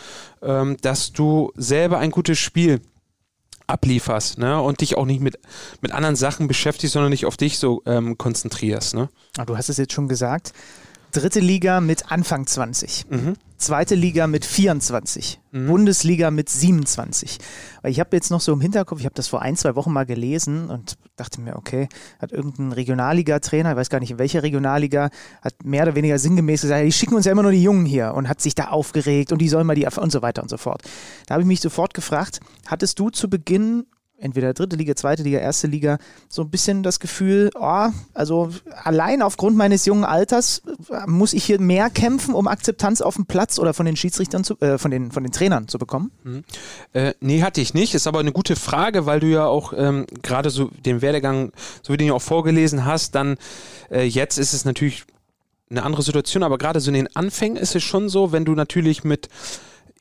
[0.42, 2.80] ähm, dass du selber ein gutes Spiel
[3.66, 4.60] ablieferst ne?
[4.60, 5.38] und dich auch nicht mit,
[5.80, 8.94] mit anderen Sachen beschäftigst, sondern dich auf dich so ähm, konzentrierst.
[8.94, 9.08] Ne?
[9.38, 10.52] Ah, du hast es jetzt schon gesagt.
[11.14, 13.06] Dritte Liga mit Anfang 20.
[13.08, 13.34] Mhm.
[13.56, 15.38] Zweite Liga mit 24.
[15.52, 15.66] Mhm.
[15.68, 17.38] Bundesliga mit 27.
[17.82, 19.92] Weil ich habe jetzt noch so im Hinterkopf, ich habe das vor ein, zwei Wochen
[19.92, 21.88] mal gelesen und dachte mir, okay,
[22.18, 25.10] hat irgendein Regionalliga-Trainer, ich weiß gar nicht in welcher Regionalliga,
[25.40, 28.12] hat mehr oder weniger sinngemäß gesagt, die schicken uns ja immer nur die Jungen hier
[28.14, 30.56] und hat sich da aufgeregt und die sollen mal die und so weiter und so
[30.56, 30.82] fort.
[31.26, 33.86] Da habe ich mich sofort gefragt, hattest du zu Beginn
[34.24, 35.98] entweder dritte Liga, zweite Liga, erste Liga,
[36.28, 38.50] so ein bisschen das Gefühl, oh, also
[38.82, 43.26] allein aufgrund meines jungen Alters äh, muss ich hier mehr kämpfen, um Akzeptanz auf dem
[43.26, 46.10] Platz oder von den Schiedsrichtern zu, äh, von den, von den Trainern zu bekommen?
[46.24, 46.44] Mhm.
[46.94, 47.94] Äh, nee, hatte ich nicht.
[47.94, 51.52] Ist aber eine gute Frage, weil du ja auch ähm, gerade so den Werdegang,
[51.82, 53.36] so wie du ihn auch vorgelesen hast, dann
[53.90, 55.04] äh, jetzt ist es natürlich
[55.70, 58.54] eine andere Situation, aber gerade so in den Anfängen ist es schon so, wenn du
[58.54, 59.28] natürlich mit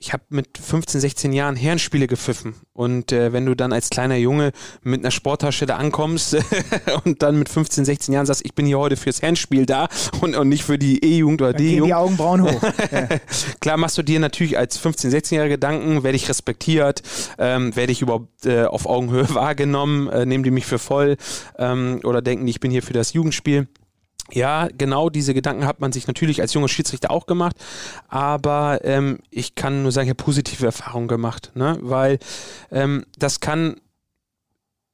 [0.04, 2.56] ich habe mit 15, 16 Jahren Herrenspiele gepfiffen.
[2.74, 4.52] Und äh, wenn du dann als kleiner Junge
[4.82, 6.36] mit einer Sporttasche da ankommst
[7.06, 9.88] und dann mit 15, 16 Jahren sagst, ich bin hier heute fürs Herrenspiel da
[10.20, 11.88] und, und nicht für die E-Jugend oder D-Jugend.
[11.88, 12.62] die Augenbrauen hoch.
[13.62, 17.02] Klar machst du dir natürlich als 15, 16-Jähriger Gedanken, werde ich respektiert,
[17.38, 21.16] ähm, werde ich überhaupt äh, auf Augenhöhe wahrgenommen, äh, nehmen die mich für voll
[21.58, 23.70] ähm, oder denken ich bin hier für das Jugendspiel.
[24.32, 27.58] Ja, genau diese Gedanken hat man sich natürlich als junger Schiedsrichter auch gemacht,
[28.08, 31.78] aber ähm, ich kann nur sagen, ich habe positive Erfahrungen gemacht, ne?
[31.82, 32.20] weil
[32.72, 33.76] ähm, das kann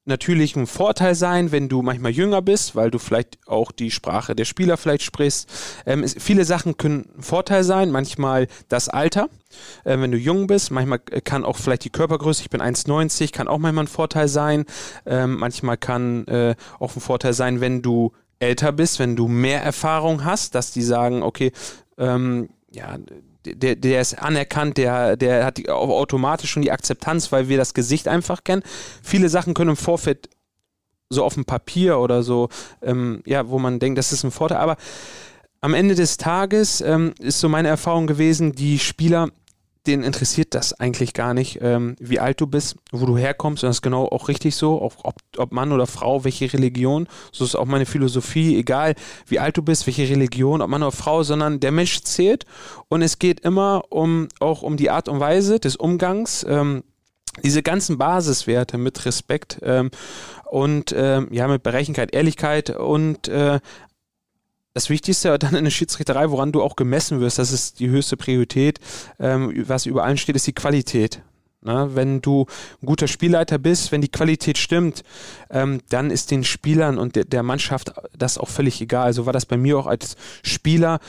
[0.10, 4.36] natürlich ein Vorteil sein, wenn du manchmal jünger bist, weil du vielleicht auch die Sprache
[4.36, 5.50] der Spieler vielleicht sprichst.
[5.86, 9.30] Ähm, es, viele Sachen können ein Vorteil sein, manchmal das Alter,
[9.86, 10.72] äh, wenn du jung bist.
[10.72, 14.66] Manchmal kann auch vielleicht die Körpergröße, ich bin 1,90, kann auch manchmal ein Vorteil sein.
[15.06, 19.62] Ähm, manchmal kann äh, auch ein Vorteil sein, wenn du älter bist, wenn du mehr
[19.62, 21.52] Erfahrung hast, dass die sagen, okay,
[21.98, 22.98] ähm, ja,
[23.46, 27.74] der, der ist anerkannt, der, der hat die, automatisch schon die Akzeptanz, weil wir das
[27.74, 28.64] Gesicht einfach kennen.
[29.02, 30.30] Viele Sachen können im Vorfeld
[31.10, 32.50] so auf dem Papier oder so,
[32.82, 34.78] ähm, ja, wo man denkt, das ist ein Vorteil, aber
[35.62, 39.30] am Ende des Tages ähm, ist so meine Erfahrung gewesen, die Spieler
[39.90, 43.64] denen interessiert das eigentlich gar nicht, ähm, wie alt du bist, wo du herkommst.
[43.64, 47.08] Und das ist genau auch richtig so, auch, ob, ob Mann oder Frau, welche Religion.
[47.32, 48.96] So ist auch meine Philosophie, egal
[49.28, 52.46] wie alt du bist, welche Religion, ob Mann oder Frau, sondern der Mensch zählt.
[52.88, 56.46] Und es geht immer um auch um die Art und Weise des Umgangs.
[56.48, 56.84] Ähm,
[57.44, 59.92] diese ganzen Basiswerte mit Respekt ähm,
[60.46, 63.60] und ähm, ja mit Berechenkeit, Ehrlichkeit und äh,
[64.80, 68.16] das Wichtigste dann in der Schiedsrichterei, woran du auch gemessen wirst, das ist die höchste
[68.16, 68.80] Priorität,
[69.20, 71.22] ähm, was über allen steht, ist die Qualität.
[71.62, 72.46] Na, wenn du
[72.82, 75.04] ein guter Spielleiter bist, wenn die Qualität stimmt,
[75.50, 79.12] ähm, dann ist den Spielern und der, der Mannschaft das auch völlig egal.
[79.12, 81.00] So war das bei mir auch als Spieler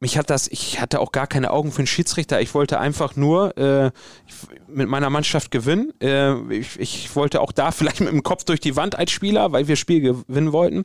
[0.00, 2.40] mich hat das, ich hatte auch gar keine Augen für einen Schiedsrichter.
[2.40, 3.90] Ich wollte einfach nur äh,
[4.68, 5.92] mit meiner Mannschaft gewinnen.
[6.00, 9.50] Äh, ich, ich, wollte auch da vielleicht mit dem Kopf durch die Wand als Spieler,
[9.50, 10.84] weil wir Spiel gewinnen wollten.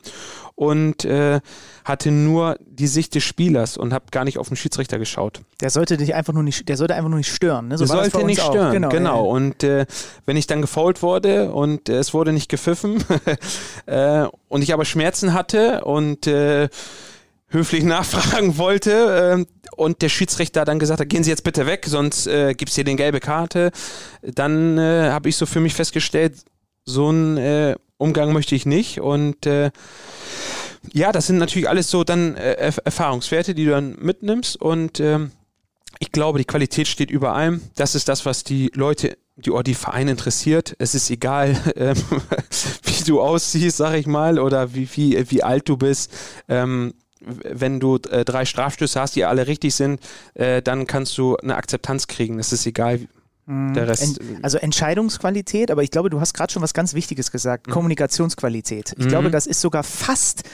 [0.56, 1.40] Und äh,
[1.84, 5.42] hatte nur die Sicht des Spielers und habe gar nicht auf den Schiedsrichter geschaut.
[5.60, 7.68] Der sollte dich einfach nur nicht, der sollte einfach nur nicht stören.
[7.68, 7.78] Ne?
[7.78, 8.88] So der sollte nicht stören, genau.
[8.88, 9.24] genau.
[9.24, 9.86] Und äh,
[10.26, 13.04] wenn ich dann gefault wurde und äh, es wurde nicht gepfiffen
[13.86, 16.26] äh, und ich aber Schmerzen hatte und
[17.54, 21.86] höflich nachfragen wollte äh, und der Schiedsrichter dann gesagt hat, gehen Sie jetzt bitte weg,
[21.88, 23.70] sonst äh, es hier den gelbe Karte,
[24.22, 26.44] dann äh, habe ich so für mich festgestellt,
[26.84, 29.70] so einen äh, Umgang möchte ich nicht und äh,
[30.92, 35.30] ja, das sind natürlich alles so dann äh, Erfahrungswerte, die du dann mitnimmst und ähm,
[36.00, 37.62] ich glaube, die Qualität steht über allem.
[37.76, 40.76] Das ist das, was die Leute die, oh, die Vereine interessiert.
[40.78, 41.96] Es ist egal, ähm,
[42.84, 46.12] wie du aussiehst, sag ich mal, oder wie, wie, wie alt du bist.
[46.48, 46.94] Ähm,
[47.24, 50.00] wenn du äh, drei Strafstöße hast, die alle richtig sind,
[50.34, 52.38] äh, dann kannst du eine Akzeptanz kriegen.
[52.38, 53.00] Es ist egal.
[53.46, 53.74] Mhm.
[53.74, 54.20] Der Rest.
[54.42, 57.72] also Entscheidungsqualität, aber ich glaube, du hast gerade schon was ganz Wichtiges gesagt, mhm.
[57.72, 58.94] Kommunikationsqualität.
[58.98, 59.08] Ich mhm.
[59.08, 60.44] glaube, das ist sogar fast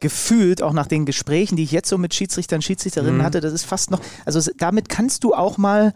[0.00, 3.22] gefühlt, auch nach den Gesprächen, die ich jetzt so mit Schiedsrichtern, Schiedsrichterinnen mhm.
[3.22, 5.94] hatte, das ist fast noch, also damit kannst du auch mal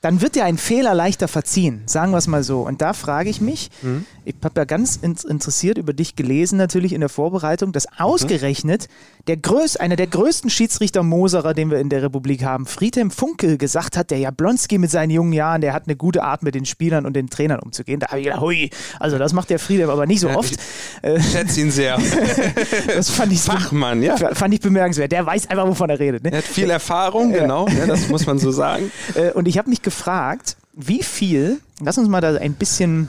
[0.00, 2.62] dann wird dir ein Fehler leichter verziehen, sagen wir es mal so.
[2.62, 4.06] Und da frage ich mich, mhm.
[4.24, 8.88] ich habe ja ganz interessiert über dich gelesen, natürlich in der Vorbereitung, dass ausgerechnet
[9.28, 13.58] der größ, einer der größten Schiedsrichter Moserer, den wir in der Republik haben, Friedhelm Funkel,
[13.58, 16.64] gesagt hat, der Jablonski mit seinen jungen Jahren, der hat eine gute Art, mit den
[16.64, 18.00] Spielern und den Trainern umzugehen.
[18.00, 20.56] Da habe ich gedacht, hui, also das macht der Friedhelm aber nicht so oft.
[21.02, 21.98] Ich schätze ihn sehr.
[22.94, 24.16] das fand ich Fachmann, ja.
[24.16, 25.12] Fand ich bemerkenswert.
[25.12, 26.24] Der weiß einfach, wovon er redet.
[26.24, 26.32] Ne?
[26.32, 28.90] Er hat viel Erfahrung, genau, ja, das muss man so sagen.
[29.14, 33.08] Äh, und ich habe mich gefragt, wie viel, lass uns mal da ein bisschen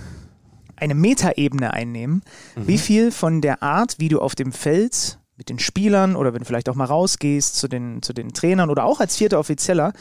[0.75, 2.23] eine Metaebene einnehmen,
[2.55, 2.67] mhm.
[2.67, 6.39] wie viel von der Art, wie du auf dem Feld mit den Spielern oder wenn
[6.39, 9.93] du vielleicht auch mal rausgehst zu den, zu den Trainern oder auch als vierter Offizieller,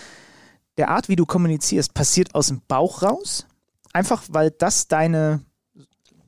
[0.76, 3.46] der Art, wie du kommunizierst, passiert aus dem Bauch raus?
[3.92, 5.40] Einfach weil das deine,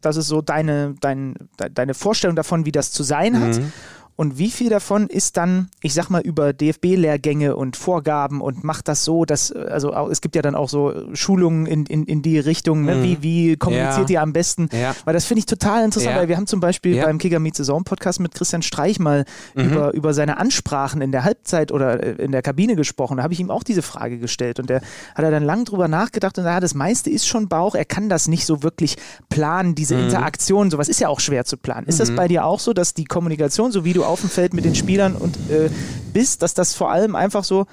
[0.01, 3.59] das ist so deine, dein, deine Vorstellung davon, wie das zu sein hat.
[3.59, 3.73] Mhm
[4.21, 8.87] und wie viel davon ist dann, ich sag mal, über DFB-Lehrgänge und Vorgaben und macht
[8.87, 12.39] das so, dass, also es gibt ja dann auch so Schulungen in, in, in die
[12.39, 12.97] Richtung, ne?
[12.97, 13.03] mhm.
[13.03, 14.21] wie, wie kommuniziert ja.
[14.21, 14.69] ihr am besten?
[14.73, 14.95] Ja.
[15.07, 16.21] Weil das finde ich total interessant, ja.
[16.21, 19.71] weil wir haben zum Beispiel beim Kicker Meet Saison Podcast mit Christian Streich mal mhm.
[19.71, 23.17] über, über seine Ansprachen in der Halbzeit oder äh, in der Kabine gesprochen.
[23.17, 24.83] Da habe ich ihm auch diese Frage gestellt und der
[25.15, 28.11] hat er dann lang drüber nachgedacht und ja, das meiste ist schon Bauch, er kann
[28.11, 28.99] das nicht so wirklich
[29.31, 30.05] planen, diese mhm.
[30.05, 31.87] Interaktion, sowas ist ja auch schwer zu planen.
[31.87, 32.17] Ist das mhm.
[32.17, 34.75] bei dir auch so, dass die Kommunikation, so wie du auf dem Feld mit den
[34.75, 35.71] Spielern und äh,
[36.13, 37.67] bist, dass das vor allem einfach so,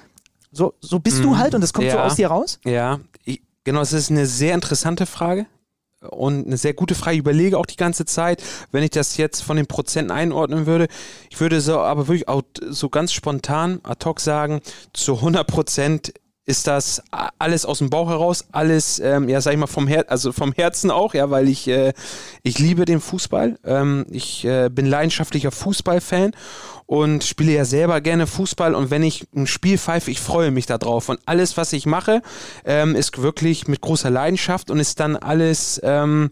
[0.52, 1.22] so, so bist mhm.
[1.22, 1.92] du halt und das kommt ja.
[1.94, 2.58] so aus dir raus?
[2.64, 5.46] Ja, ich, genau, es ist eine sehr interessante Frage
[6.00, 7.14] und eine sehr gute Frage.
[7.14, 10.88] Ich überlege auch die ganze Zeit, wenn ich das jetzt von den Prozenten einordnen würde.
[11.30, 14.60] Ich würde so aber wirklich auch so ganz spontan ad hoc sagen,
[14.92, 16.12] zu 100 Prozent
[16.48, 17.02] ist das
[17.38, 20.54] alles aus dem Bauch heraus, alles, ähm, ja, sag ich mal, vom, Her also vom
[20.54, 21.92] Herzen auch, ja, weil ich, äh,
[22.42, 23.58] ich liebe den Fußball.
[23.64, 26.32] Ähm, ich äh, bin leidenschaftlicher Fußballfan
[26.86, 30.64] und spiele ja selber gerne Fußball und wenn ich ein Spiel pfeife, ich freue mich
[30.64, 31.10] darauf.
[31.10, 32.22] Und alles, was ich mache,
[32.64, 36.30] ähm, ist wirklich mit großer Leidenschaft und ist dann alles, ähm,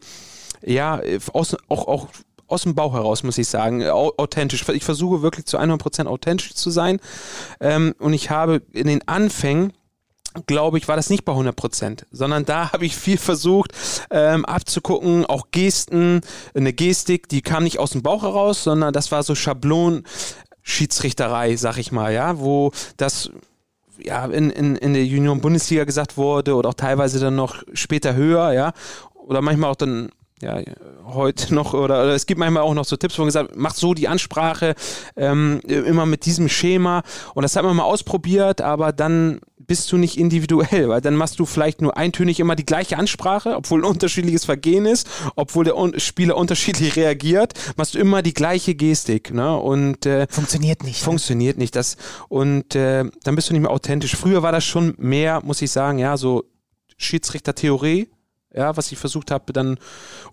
[0.64, 0.99] ja,
[1.35, 2.09] aus, auch, auch
[2.47, 4.67] aus dem Bauch heraus, muss ich sagen, authentisch.
[4.71, 7.01] Ich versuche wirklich zu 100% authentisch zu sein.
[7.61, 9.75] Ähm, und ich habe in den Anfängen
[10.47, 13.72] glaube ich, war das nicht bei 100 Prozent, sondern da habe ich viel versucht
[14.11, 16.20] ähm, abzugucken, auch Gesten,
[16.55, 20.05] eine Gestik, die kam nicht aus dem Bauch heraus, sondern das war so Schablon
[20.62, 23.30] Schiedsrichterei, sag ich mal, ja, wo das
[24.03, 28.53] ja in, in, in der Junioren-Bundesliga gesagt wurde oder auch teilweise dann noch später höher,
[28.53, 28.72] ja,
[29.14, 30.11] oder manchmal auch dann
[30.43, 30.61] ja,
[31.05, 33.76] heute noch, oder, oder, es gibt manchmal auch noch so Tipps, wo man gesagt macht
[33.76, 34.74] so die Ansprache,
[35.16, 37.03] ähm, immer mit diesem Schema.
[37.34, 41.39] Und das hat man mal ausprobiert, aber dann bist du nicht individuell, weil dann machst
[41.39, 45.99] du vielleicht nur eintönig immer die gleiche Ansprache, obwohl ein unterschiedliches Vergehen ist, obwohl der
[45.99, 49.33] Spieler unterschiedlich reagiert, machst du immer die gleiche Gestik.
[49.33, 49.57] Ne?
[49.57, 51.01] Und äh, funktioniert nicht.
[51.01, 51.05] Ne?
[51.05, 51.62] Funktioniert ne?
[51.62, 51.77] nicht.
[51.77, 51.97] Das,
[52.29, 54.17] und äh, dann bist du nicht mehr authentisch.
[54.17, 56.45] Früher war das schon mehr, muss ich sagen, ja, so
[56.97, 58.09] Schiedsrichter-Theorie
[58.57, 59.79] ja, was ich versucht habe, dann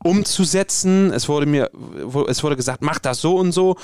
[0.01, 1.11] umzusetzen.
[1.11, 1.69] Es wurde mir,
[2.27, 3.75] es wurde gesagt, mach das so und so.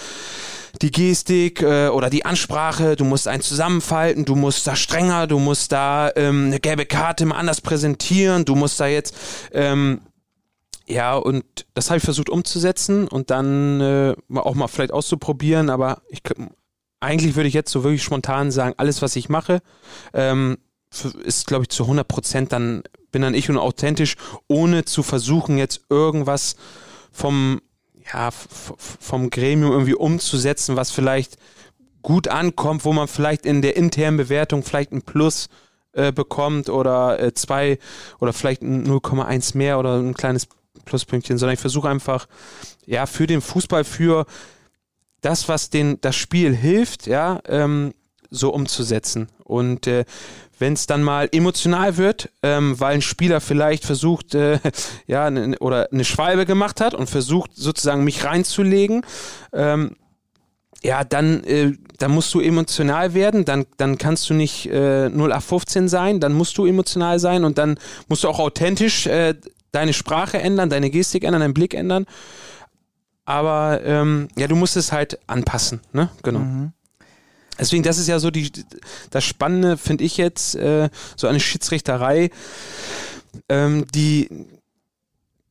[0.81, 5.39] Die Gestik äh, oder die Ansprache, du musst einen zusammenfalten, du musst da strenger, du
[5.39, 9.15] musst da ähm, eine gelbe Karte mal anders präsentieren, du musst da jetzt
[9.53, 10.01] ähm,
[10.87, 11.45] ja, und
[11.75, 16.21] das habe ich versucht umzusetzen und dann äh, auch mal vielleicht auszuprobieren, aber ich,
[16.99, 19.61] eigentlich würde ich jetzt so wirklich spontan sagen, alles, was ich mache,
[20.13, 20.57] ähm,
[21.23, 24.15] ist, glaube ich, zu 100 Prozent dann bin dann ich und authentisch,
[24.47, 26.55] ohne zu versuchen, jetzt irgendwas
[27.11, 27.61] vom,
[28.11, 31.37] ja, vom Gremium irgendwie umzusetzen, was vielleicht
[32.01, 35.49] gut ankommt, wo man vielleicht in der internen Bewertung vielleicht ein Plus
[35.93, 37.79] äh, bekommt oder äh, zwei
[38.19, 40.47] oder vielleicht 0,1 mehr oder ein kleines
[40.85, 42.27] Pluspünktchen, sondern ich versuche einfach,
[42.85, 44.25] ja, für den Fußball, für
[45.21, 47.93] das, was den, das Spiel hilft, ja, ähm,
[48.29, 49.27] so umzusetzen.
[49.43, 50.05] Und äh,
[50.59, 54.59] wenn es dann mal emotional wird, ähm, weil ein Spieler vielleicht versucht, äh,
[55.07, 59.05] ja, ne, oder eine Schwalbe gemacht hat und versucht sozusagen mich reinzulegen,
[59.53, 59.95] ähm,
[60.81, 65.89] ja, dann, äh, dann musst du emotional werden, dann, dann kannst du nicht äh, 0815
[65.89, 69.35] sein, dann musst du emotional sein und dann musst du auch authentisch äh,
[69.71, 72.05] deine Sprache ändern, deine Gestik ändern, deinen Blick ändern.
[73.25, 76.09] Aber ähm, ja, du musst es halt anpassen, ne?
[76.23, 76.39] Genau.
[76.39, 76.73] Mhm.
[77.59, 78.51] Deswegen, das ist ja so die,
[79.09, 82.29] das Spannende, finde ich jetzt, äh, so eine Schiedsrichterei,
[83.49, 84.29] ähm, die,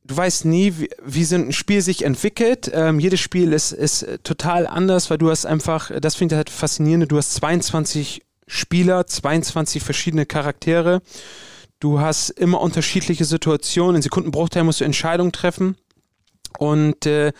[0.03, 2.71] du weißt nie, wie, wie so ein Spiel sich entwickelt.
[2.73, 6.49] Ähm, jedes Spiel ist, ist total anders, weil du hast einfach, das finde ich halt
[6.49, 11.01] faszinierend, du hast 22 Spieler, 22 verschiedene Charaktere.
[11.79, 13.97] Du hast immer unterschiedliche Situationen.
[13.97, 15.77] In Sekundenbruchteilen musst du Entscheidungen treffen.
[16.57, 17.31] Und äh,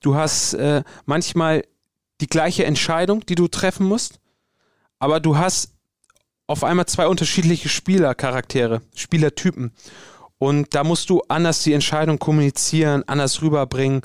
[0.00, 1.64] du hast äh, manchmal
[2.22, 4.20] die gleiche Entscheidung, die du treffen musst,
[4.98, 5.74] aber du hast
[6.46, 9.72] auf einmal zwei unterschiedliche Spielercharaktere, Spielertypen.
[10.38, 14.02] Und da musst du anders die Entscheidung kommunizieren, anders rüberbringen.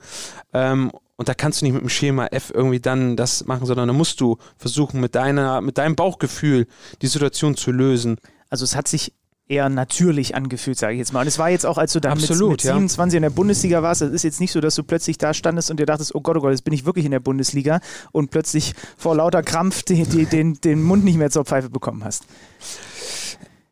[0.53, 3.87] Ähm, und da kannst du nicht mit dem Schema F irgendwie dann das machen, sondern
[3.87, 6.67] da musst du versuchen, mit, deiner, mit deinem Bauchgefühl
[7.01, 8.17] die Situation zu lösen.
[8.49, 9.13] Also es hat sich
[9.47, 11.21] eher natürlich angefühlt, sage ich jetzt mal.
[11.21, 13.17] Und es war jetzt auch, als du dann Absolut, mit, mit 27 ja.
[13.17, 15.79] in der Bundesliga warst, es ist jetzt nicht so, dass du plötzlich da standest und
[15.79, 17.79] dir dachtest, oh Gott, oh Gott, jetzt bin ich wirklich in der Bundesliga
[18.11, 22.25] und plötzlich vor lauter Krampf den, den, den Mund nicht mehr zur Pfeife bekommen hast.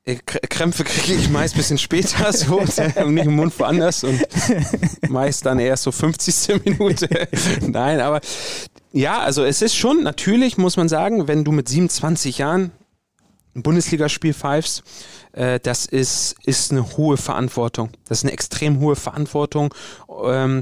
[0.06, 2.62] Krämpfe kriege ich meist ein bisschen später, so,
[3.08, 4.22] nicht im Mund woanders und
[5.10, 6.64] meist dann erst so 50.
[6.64, 7.28] Minute.
[7.62, 8.22] Nein, aber
[8.92, 12.72] ja, also es ist schon, natürlich muss man sagen, wenn du mit 27 Jahren
[13.56, 14.84] ein Bundesligaspiel pfeifst,
[15.36, 17.90] äh, das ist, ist eine hohe Verantwortung.
[18.08, 19.74] Das ist eine extrem hohe Verantwortung.
[20.24, 20.62] Ähm,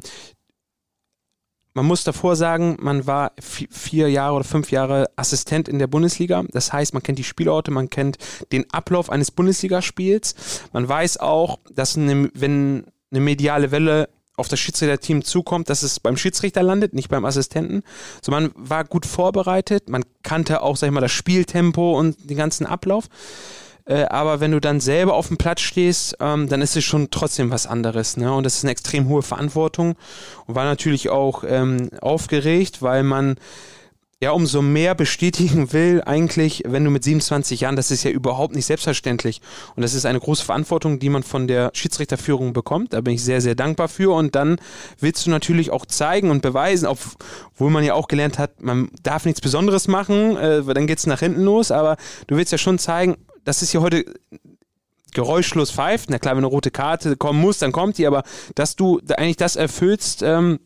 [1.76, 6.44] man muss davor sagen, man war vier Jahre oder fünf Jahre Assistent in der Bundesliga.
[6.52, 8.18] Das heißt, man kennt die Spielorte, man kennt
[8.52, 10.36] den Ablauf eines Bundesligaspiels.
[10.72, 16.00] Man weiß auch, dass eine, wenn eine mediale Welle auf das Schiedsrichterteam zukommt, dass es
[16.00, 17.84] beim Schiedsrichter landet, nicht beim Assistenten.
[18.22, 22.38] So, man war gut vorbereitet, man kannte auch, sag ich mal, das Spieltempo und den
[22.38, 23.10] ganzen Ablauf.
[23.86, 27.10] Äh, aber wenn du dann selber auf dem Platz stehst, ähm, dann ist es schon
[27.12, 28.18] trotzdem was anderes.
[28.18, 28.34] Ne?
[28.34, 29.96] Und das ist eine extrem hohe Verantwortung
[30.46, 33.36] und war natürlich auch ähm, aufgeregt, weil man
[34.24, 38.56] ja umso mehr bestätigen will, eigentlich, wenn du mit 27 Jahren, das ist ja überhaupt
[38.56, 39.42] nicht selbstverständlich.
[39.76, 42.94] Und das ist eine große Verantwortung, die man von der Schiedsrichterführung bekommt.
[42.94, 44.16] Da bin ich sehr, sehr dankbar für.
[44.16, 44.60] Und dann
[45.00, 49.26] willst du natürlich auch zeigen und beweisen, obwohl man ja auch gelernt hat, man darf
[49.26, 52.80] nichts Besonderes machen, äh, dann geht es nach hinten los, aber du willst ja schon
[52.80, 54.06] zeigen, das ist ja heute
[55.14, 56.10] geräuschlos pfeift.
[56.10, 58.24] Na klar, wenn eine rote Karte kommen muss, dann kommt die, aber
[58.56, 60.60] dass du eigentlich das erfüllst, ähm,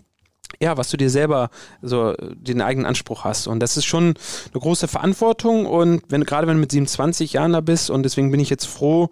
[0.60, 1.50] ja, was du dir selber
[1.82, 3.48] so den eigenen Anspruch hast.
[3.48, 4.14] Und das ist schon
[4.54, 5.66] eine große Verantwortung.
[5.66, 8.66] Und wenn gerade wenn du mit 27 Jahren da bist, und deswegen bin ich jetzt
[8.66, 9.10] froh,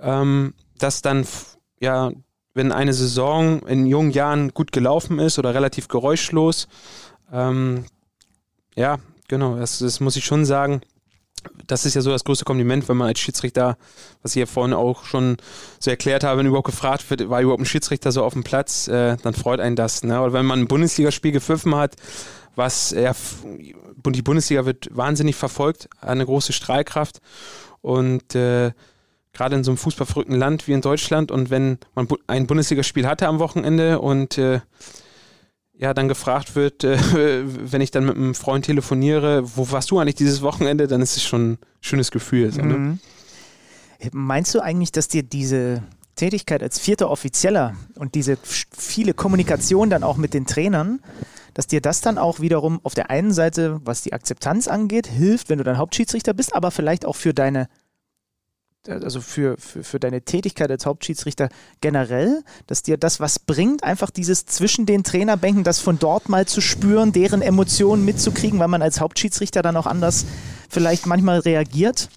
[0.00, 1.26] ähm, dass dann,
[1.80, 2.10] ja,
[2.54, 6.68] wenn eine Saison in jungen Jahren gut gelaufen ist oder relativ geräuschlos,
[7.32, 7.84] ähm,
[8.74, 10.80] ja, genau, das, das muss ich schon sagen
[11.66, 13.76] das ist ja so das größte Kompliment, wenn man als Schiedsrichter,
[14.22, 15.36] was ich ja vorhin auch schon
[15.78, 18.88] so erklärt habe, wenn überhaupt gefragt wird, war überhaupt ein Schiedsrichter so auf dem Platz,
[18.88, 20.02] äh, dann freut einen das.
[20.02, 20.20] Ne?
[20.20, 21.96] Oder wenn man ein Bundesligaspiel gepfiffen hat,
[22.56, 23.12] was ja,
[24.12, 27.20] die Bundesliga wird wahnsinnig verfolgt, eine große Strahlkraft
[27.80, 28.72] und äh,
[29.32, 33.26] gerade in so einem fußballverrückten Land wie in Deutschland und wenn man ein Bundesligaspiel hatte
[33.26, 34.60] am Wochenende und äh,
[35.76, 36.98] ja, dann gefragt wird, äh,
[37.44, 41.16] wenn ich dann mit einem Freund telefoniere, wo warst du eigentlich dieses Wochenende, dann ist
[41.16, 42.52] es schon ein schönes Gefühl.
[42.52, 42.74] So, ne?
[42.74, 42.98] mhm.
[44.12, 45.82] Meinst du eigentlich, dass dir diese
[46.16, 51.00] Tätigkeit als vierter Offizieller und diese viele Kommunikation dann auch mit den Trainern,
[51.54, 55.48] dass dir das dann auch wiederum auf der einen Seite, was die Akzeptanz angeht, hilft,
[55.48, 57.68] wenn du dann Hauptschiedsrichter bist, aber vielleicht auch für deine
[58.88, 61.48] also für, für, für deine Tätigkeit als Hauptschiedsrichter
[61.80, 66.46] generell, dass dir das was bringt, einfach dieses zwischen den Trainerbänken, das von dort mal
[66.46, 70.26] zu spüren, deren Emotionen mitzukriegen, weil man als Hauptschiedsrichter dann auch anders
[70.68, 72.08] vielleicht manchmal reagiert?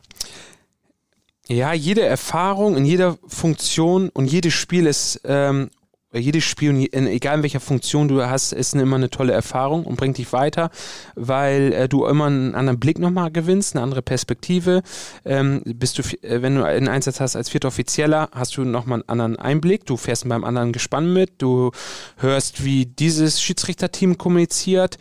[1.48, 5.70] Ja, jede Erfahrung in jeder Funktion und jedes Spiel ist ähm,
[6.14, 10.18] jedes Spiel, egal in welcher Funktion du hast, ist immer eine tolle Erfahrung und bringt
[10.18, 10.70] dich weiter,
[11.16, 14.84] weil äh, du immer einen anderen Blick nochmal gewinnst, eine andere Perspektive.
[15.26, 19.00] Ähm, bist du, äh, wenn du einen Einsatz hast als vierter Offizieller, hast du nochmal
[19.00, 19.86] einen anderen Einblick.
[19.86, 21.72] Du fährst beim anderen Gespann mit, du
[22.18, 24.98] hörst, wie dieses Schiedsrichterteam kommuniziert.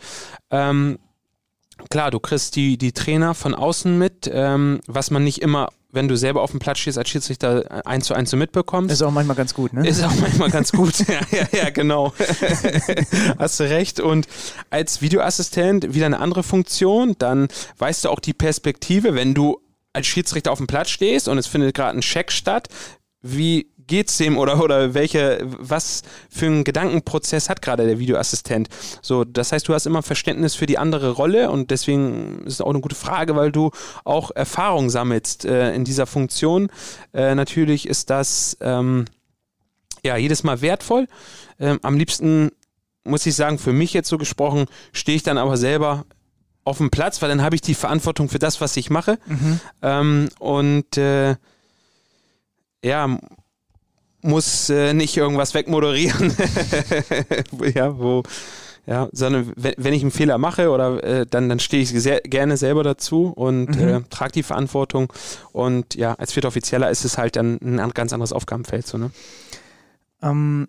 [0.51, 0.99] Ähm,
[1.89, 6.07] klar, du kriegst die, die Trainer von außen mit, ähm, was man nicht immer wenn
[6.07, 8.91] du selber auf dem Platz stehst als Schiedsrichter eins zu eins so mitbekommst.
[8.91, 9.87] Ist auch manchmal ganz gut, ne?
[9.87, 10.99] Ist auch manchmal ganz gut.
[11.07, 12.13] ja, ja, ja, genau.
[13.39, 13.99] Hast du recht.
[13.99, 14.27] Und
[14.69, 19.61] als Videoassistent wieder eine andere Funktion, dann weißt du auch die Perspektive, wenn du
[19.93, 22.67] als Schiedsrichter auf dem Platz stehst und es findet gerade ein Check statt,
[23.21, 28.69] wie geht's dem oder, oder welche, was für einen Gedankenprozess hat gerade der Videoassistent?
[29.01, 32.61] So, das heißt, du hast immer Verständnis für die andere Rolle und deswegen ist es
[32.61, 33.71] auch eine gute Frage, weil du
[34.03, 36.69] auch Erfahrung sammelst äh, in dieser Funktion.
[37.13, 39.05] Äh, natürlich ist das ähm,
[40.03, 41.07] ja jedes Mal wertvoll.
[41.59, 42.51] Ähm, am liebsten
[43.03, 46.05] muss ich sagen, für mich jetzt so gesprochen, stehe ich dann aber selber
[46.63, 49.17] auf dem Platz, weil dann habe ich die Verantwortung für das, was ich mache.
[49.25, 49.59] Mhm.
[49.81, 51.35] Ähm, und äh,
[52.83, 53.17] ja,
[54.27, 56.35] muss äh, nicht irgendwas wegmoderieren.
[57.73, 58.23] ja, wo,
[58.85, 62.21] ja, sondern wenn, wenn, ich einen Fehler mache oder äh, dann, dann stehe ich sehr
[62.21, 63.87] gerne selber dazu und mhm.
[63.87, 65.11] äh, trage die Verantwortung.
[65.51, 68.87] Und ja, als vierter Offizieller ist es halt dann ein ganz anderes Aufgabenfeld.
[68.87, 69.11] So, ne?
[70.21, 70.67] Ähm,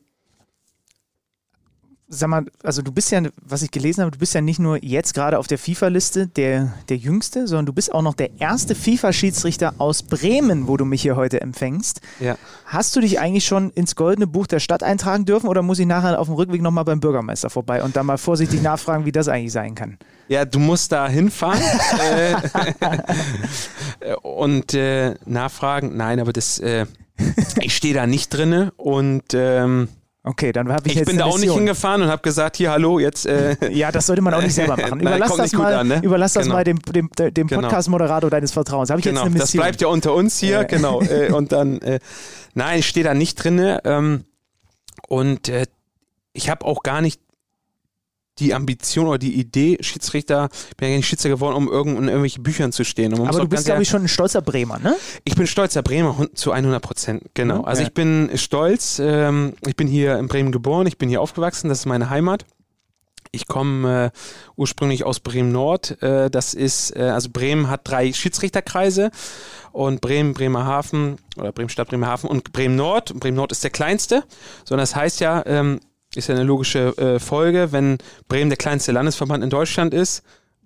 [2.09, 4.83] sag mal, also du bist ja, was ich gelesen habe, du bist ja nicht nur
[4.83, 8.75] jetzt gerade auf der FIFA-Liste der, der Jüngste, sondern du bist auch noch der erste
[8.75, 12.01] FIFA-Schiedsrichter aus Bremen, wo du mich hier heute empfängst.
[12.21, 12.37] Ja.
[12.65, 15.87] Hast du dich eigentlich schon ins Goldene Buch der Stadt eintragen dürfen oder muss ich
[15.87, 19.29] nachher auf dem Rückweg nochmal beim Bürgermeister vorbei und da mal vorsichtig nachfragen, wie das
[19.29, 19.99] eigentlich sein kann?
[20.29, 21.63] Ja, du musst da hinfahren
[24.01, 25.97] äh, und äh, nachfragen.
[25.97, 26.87] Nein, aber das, äh,
[27.61, 29.89] ich stehe da nicht drinne und ähm,
[30.25, 32.57] Okay, dann habe ich, Ich jetzt bin eine da auch nicht hingefahren und habe gesagt,
[32.57, 33.25] hier, hallo, jetzt.
[33.25, 34.99] Äh, Ja, das sollte man auch nicht selber machen.
[34.99, 36.01] Nein, Überlass kommt das mal, an, ne?
[36.03, 36.57] überlass das Genau.
[36.57, 37.63] mal dem, dem, dem Genau.
[37.63, 38.91] Podcast-Moderator deines Vertrauens.
[38.91, 39.63] Habe ich genau, jetzt eine das Mission?
[39.63, 40.65] bleibt ja unter uns hier, Äh.
[40.67, 41.01] genau.
[41.09, 42.01] Äh, und dann, äh,
[42.55, 43.81] nein, ich stehe da nicht drinne.
[43.85, 44.25] Ähm,
[45.09, 45.67] und äh,
[46.33, 47.21] ich habe auch gar nicht
[48.39, 52.05] die Ambition oder die Idee, Schiedsrichter, ich bin ja nicht Schiedsrichter geworden, um irgend, in
[52.05, 53.13] irgendwelchen Büchern zu stehen.
[53.13, 54.97] Muss Aber du bist, glaube ich, schon ein stolzer Bremer, ne?
[55.25, 57.59] Ich bin stolzer Bremer zu 100 Prozent, genau.
[57.59, 57.65] Ja.
[57.65, 57.89] Also Ja.
[57.89, 59.01] ich bin stolz.
[59.03, 62.45] Ähm, ich bin hier in Bremen geboren, ich bin hier aufgewachsen, das ist meine Heimat.
[63.31, 64.19] Ich komme äh,
[64.57, 66.01] ursprünglich aus Bremen Nord.
[66.03, 69.11] Äh, das ist, äh, also Bremen hat drei Schiedsrichterkreise
[69.73, 73.11] und Bremen, Bremerhaven oder Bremen Stadt, Bremerhaven und Bremen Nord.
[73.11, 74.25] Und Bremen Nord ist der kleinste.
[74.65, 75.81] So, und das heißt ja, ähm,
[76.15, 77.99] ist ja eine logische äh, Folge, wenn
[78.29, 80.23] Bremen der kleinste Landesverband in Deutschland ist,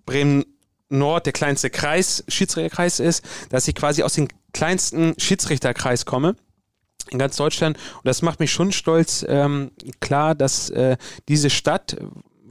[0.06, 0.44] Bremen
[0.88, 6.36] Nord der kleinste Kreis, Schiedsrichterkreis ist, dass ich quasi aus dem kleinsten Schiedsrichterkreis komme
[7.10, 7.76] in ganz Deutschland.
[7.96, 9.24] Und das macht mich schon stolz.
[9.28, 10.96] Ähm, klar, dass äh,
[11.28, 11.96] diese Stadt,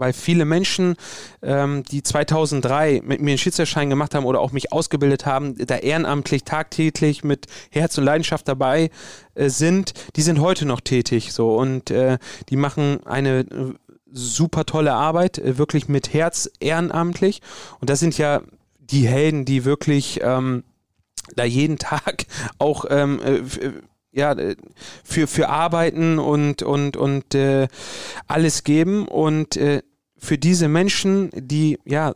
[0.02, 0.96] weil viele Menschen,
[1.44, 5.78] ähm, die 2003 mit mir einen Schiedsrichterschein gemacht haben oder auch mich ausgebildet haben, da
[5.78, 8.90] ehrenamtlich tagtäglich mit Herz und Leidenschaft dabei
[9.36, 11.34] äh, sind, die sind heute noch tätig.
[11.34, 12.18] So und äh,
[12.50, 13.74] die machen eine äh,
[14.12, 17.42] super tolle Arbeit, äh, wirklich mit Herz ehrenamtlich.
[17.80, 18.42] Und das sind ja
[18.80, 20.64] die Helden, die wirklich ähm,
[21.36, 22.26] da jeden Tag
[22.58, 23.42] auch ähm, äh,
[24.12, 24.36] ja,
[25.04, 27.68] für, für arbeiten und, und, und äh,
[28.28, 29.08] alles geben.
[29.08, 29.58] Und
[30.22, 32.14] für diese Menschen, die ja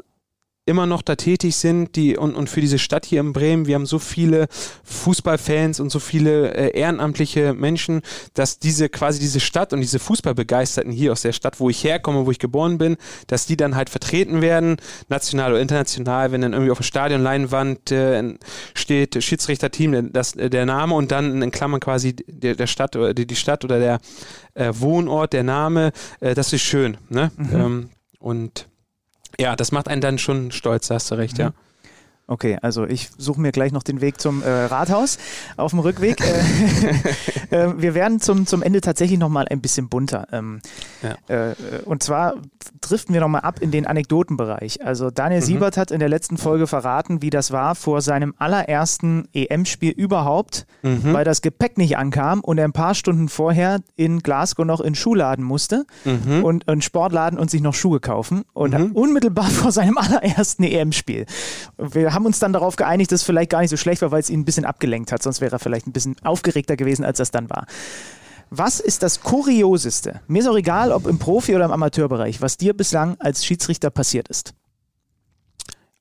[0.65, 3.75] immer noch da tätig sind, die und, und für diese Stadt hier in Bremen, wir
[3.75, 4.47] haben so viele
[4.83, 8.01] Fußballfans und so viele äh, ehrenamtliche Menschen,
[8.33, 12.25] dass diese quasi diese Stadt und diese Fußballbegeisterten hier aus der Stadt, wo ich herkomme,
[12.25, 12.97] wo ich geboren bin,
[13.27, 14.77] dass die dann halt vertreten werden,
[15.07, 18.33] national oder international, wenn dann irgendwie auf der Stadionleinwand äh,
[18.73, 23.27] steht Schiedsrichterteam, das, der Name und dann in Klammern quasi der, der Stadt oder die,
[23.27, 23.99] die Stadt oder der
[24.55, 25.91] äh, Wohnort, der Name,
[26.21, 26.97] äh, das ist schön.
[27.09, 27.31] Ne?
[27.37, 27.89] Ähm,
[28.25, 28.67] und
[29.39, 31.51] ja, das macht einen dann schon stolz, da hast du recht, ja.
[32.27, 35.19] Okay, also ich suche mir gleich noch den Weg zum äh, Rathaus
[35.57, 36.19] auf dem Rückweg.
[37.51, 40.27] äh, äh, wir werden zum, zum Ende tatsächlich nochmal ein bisschen bunter.
[40.31, 40.59] Ähm,
[41.03, 41.17] Ja.
[41.29, 41.55] äh, äh,
[41.85, 42.33] und zwar
[42.89, 44.85] driften wir nochmal ab in den Anekdotenbereich.
[44.85, 45.45] Also Daniel Mhm.
[45.45, 50.65] Siebert hat in der letzten Folge verraten, wie das war vor seinem allerersten EM-Spiel überhaupt,
[50.83, 51.13] Mhm.
[51.13, 54.87] weil das Gepäck nicht ankam und er ein paar Stunden vorher in Glasgow noch in
[54.89, 56.43] den Schuhladen musste Mhm.
[56.43, 58.43] und einen Sportladen und sich noch Schuhe kaufen.
[58.53, 61.25] Und unmittelbar vor seinem allerersten EM-Spiel.
[61.77, 64.19] Wir haben uns dann darauf geeinigt, dass es vielleicht gar nicht so schlecht war, weil
[64.19, 65.23] es ihn ein bisschen abgelenkt hat.
[65.23, 67.65] Sonst wäre er vielleicht ein bisschen aufgeregter gewesen, als das dann war.
[68.49, 70.21] Was ist das Kurioseste?
[70.27, 73.89] Mir ist auch egal, ob im Profi- oder im Amateurbereich, was dir bislang als Schiedsrichter
[73.89, 74.53] passiert ist.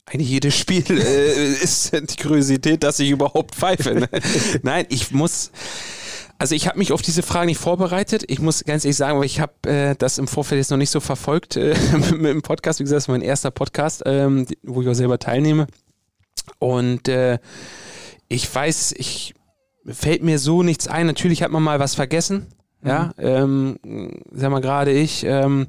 [0.07, 3.95] Eigentlich jedes Spiel äh, ist die Kuriosität, dass ich überhaupt pfeife.
[3.95, 4.09] Ne?
[4.63, 5.51] Nein, ich muss.
[6.37, 8.25] Also ich habe mich auf diese Frage nicht vorbereitet.
[8.27, 10.91] Ich muss ganz ehrlich sagen, weil ich habe äh, das im Vorfeld jetzt noch nicht
[10.91, 11.75] so verfolgt äh,
[12.11, 12.81] mit, dem Podcast.
[12.81, 15.69] Wie gesagt, das ist mein erster Podcast, ähm, wo ich auch selber teilnehme.
[16.59, 17.39] Und äh,
[18.29, 19.35] ich weiß, ich
[19.87, 21.07] fällt mir so nichts ein.
[21.07, 22.47] Natürlich hat man mal was vergessen.
[22.87, 23.79] Ja, ähm,
[24.31, 25.69] sag mal gerade ich ähm,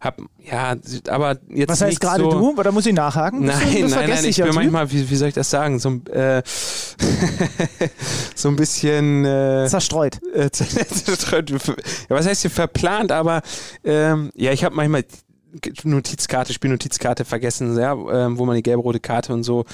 [0.00, 0.76] hab ja,
[1.08, 2.50] aber jetzt Was heißt gerade so, du?
[2.60, 3.40] Oder muss ich nachhaken?
[3.40, 4.62] Du- Nein, du nein, nein, ich vergesslicher bin Typ?
[4.62, 6.42] manchmal, wie, wie soll ich das sagen, so, ein, äh,
[8.36, 10.20] so ein bisschen äh, zerstreut.
[10.34, 11.70] äh, ja,
[12.08, 13.42] was heißt hier verplant, aber
[13.82, 15.04] ähm, ja, ich habe manchmal
[15.84, 19.64] Notizkarte, Spielnotizkarte vergessen, ja, ähm, wo man die gelb-rote Karte und so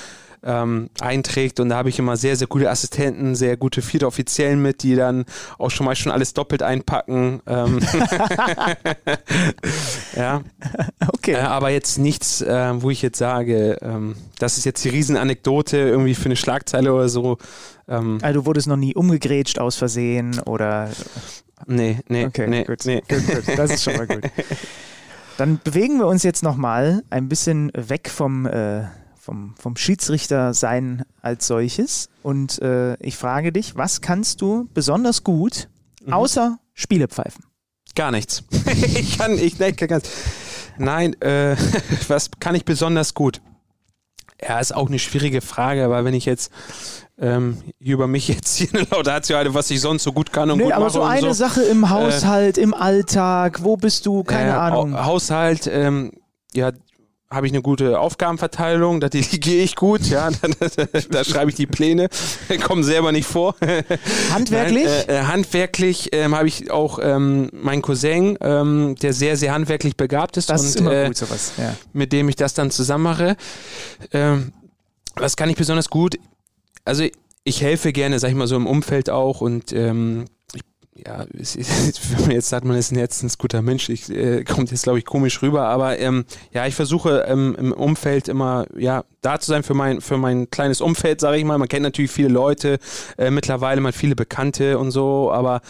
[0.43, 4.63] ähm, einträgt und da habe ich immer sehr, sehr gute Assistenten, sehr gute vierte Offiziellen
[4.63, 5.27] mit, die dann
[5.59, 7.43] auch schon mal schon alles doppelt einpacken.
[7.47, 7.79] Ähm,
[10.17, 10.43] ja,
[11.15, 11.33] Okay.
[11.33, 15.77] äh, aber jetzt nichts, äh, wo ich jetzt sage, ähm, das ist jetzt die Riesenanekdote
[15.77, 17.39] irgendwie für eine Schlagzeile oder so.
[17.89, 20.91] Ähm, Also du wurdest noch nie umgegrätscht aus Versehen oder.
[21.67, 22.85] nee, nee, Okay, nee, gut.
[22.87, 23.03] nee.
[23.09, 23.59] Gut, gut.
[23.59, 24.23] Das ist schon mal gut.
[25.41, 28.85] Dann bewegen wir uns jetzt nochmal ein bisschen weg vom, äh,
[29.19, 32.11] vom, vom Schiedsrichter sein als solches.
[32.23, 35.71] Und äh, ich frage dich, was kannst du besonders gut,
[36.05, 36.13] Mhm.
[36.13, 37.47] außer Spielepfeifen?
[37.95, 38.45] Gar nichts.
[38.67, 40.11] ich kann, ich, nee, ich kann ganz,
[40.77, 41.57] nein, äh,
[42.09, 43.41] was kann ich besonders gut?
[44.47, 46.53] Ja, ist auch eine schwierige Frage, aber wenn ich jetzt
[47.21, 50.51] ähm, hier über mich jetzt hier eine Laudatio halte, was ich sonst so gut kann
[50.51, 51.33] und Nee, gut aber mache so und eine so.
[51.35, 54.25] Sache im Haushalt, im Alltag, wo bist du?
[54.25, 54.95] Keine Äh, Ahnung.
[54.95, 56.13] Au- Haushalt, ähm,
[56.55, 56.73] ja,
[57.33, 61.57] habe ich eine gute Aufgabenverteilung, da delegiere ich gut, ja, da, da, da schreibe ich
[61.57, 62.09] die Pläne,
[62.65, 63.55] kommen selber nicht vor.
[64.33, 64.85] Handwerklich?
[64.87, 69.53] Nein, äh, äh, handwerklich ähm, habe ich auch ähm, meinen Cousin, ähm, der sehr, sehr
[69.53, 71.53] handwerklich begabt ist das und ist immer äh, gut, sowas.
[71.59, 71.75] Ja.
[71.93, 73.37] mit dem ich das dann zusammen mache.
[74.13, 74.53] Ähm,
[75.17, 76.17] was kann ich besonders gut?
[76.91, 77.05] Also
[77.45, 80.63] ich helfe gerne, sag ich mal so im Umfeld auch und ähm, ich,
[81.07, 84.73] ja, es ist, wenn man jetzt sagt, man ist ein herzensguter Mensch, ich, äh, kommt
[84.73, 89.05] jetzt, glaube ich, komisch rüber, aber ähm, ja, ich versuche ähm, im Umfeld immer, ja,
[89.21, 91.59] da zu sein für mein, für mein kleines Umfeld, sage ich mal.
[91.59, 92.81] Man kennt natürlich viele Leute,
[93.17, 95.61] äh, mittlerweile mal viele Bekannte und so, aber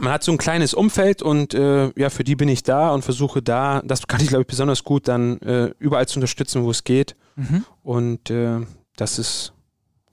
[0.00, 3.02] man hat so ein kleines Umfeld und äh, ja, für die bin ich da und
[3.02, 6.70] versuche da, das kann ich glaube ich besonders gut, dann äh, überall zu unterstützen, wo
[6.70, 7.16] es geht.
[7.34, 7.64] Mhm.
[7.82, 8.60] Und äh,
[8.96, 9.51] das ist,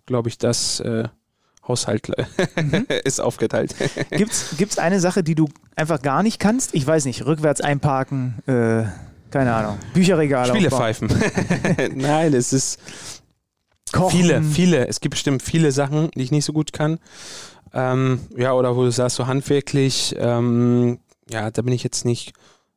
[0.10, 1.08] glaube ich, das äh,
[1.68, 2.10] Haushalt
[2.56, 2.86] mhm.
[3.06, 3.76] ist aufgeteilt.
[4.10, 6.74] Gibt's, gibt's eine Sache, die du einfach gar nicht kannst?
[6.74, 8.86] Ich weiß nicht, rückwärts einparken, äh,
[9.30, 10.50] keine Ahnung, Bücherregale.
[10.50, 11.10] Spielepfeifen.
[11.96, 12.80] Nein, es ist
[13.94, 14.18] Kochen.
[14.18, 14.88] viele, viele.
[14.88, 16.98] Es gibt bestimmt viele Sachen, die ich nicht so gut kann.
[17.72, 20.98] Ähm, ja, oder wo du sagst, so handwerklich, ähm,
[21.30, 22.34] ja, da bin ich jetzt nicht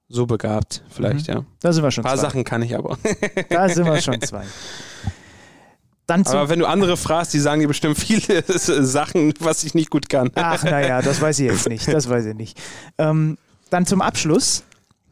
[0.08, 1.34] so begabt, vielleicht, mhm.
[1.34, 1.44] ja.
[1.60, 2.28] Da sind wir schon Ein paar zwei.
[2.28, 2.98] Sachen kann ich aber.
[3.48, 4.44] Da sind wir schon zwei.
[6.12, 9.88] Dann aber wenn du andere fragst, die sagen dir bestimmt viele Sachen, was ich nicht
[9.88, 10.30] gut kann.
[10.34, 11.88] Ach, naja, das weiß ich jetzt nicht.
[11.88, 12.60] Das weiß ich nicht.
[12.98, 13.38] Ähm,
[13.70, 14.62] dann zum Abschluss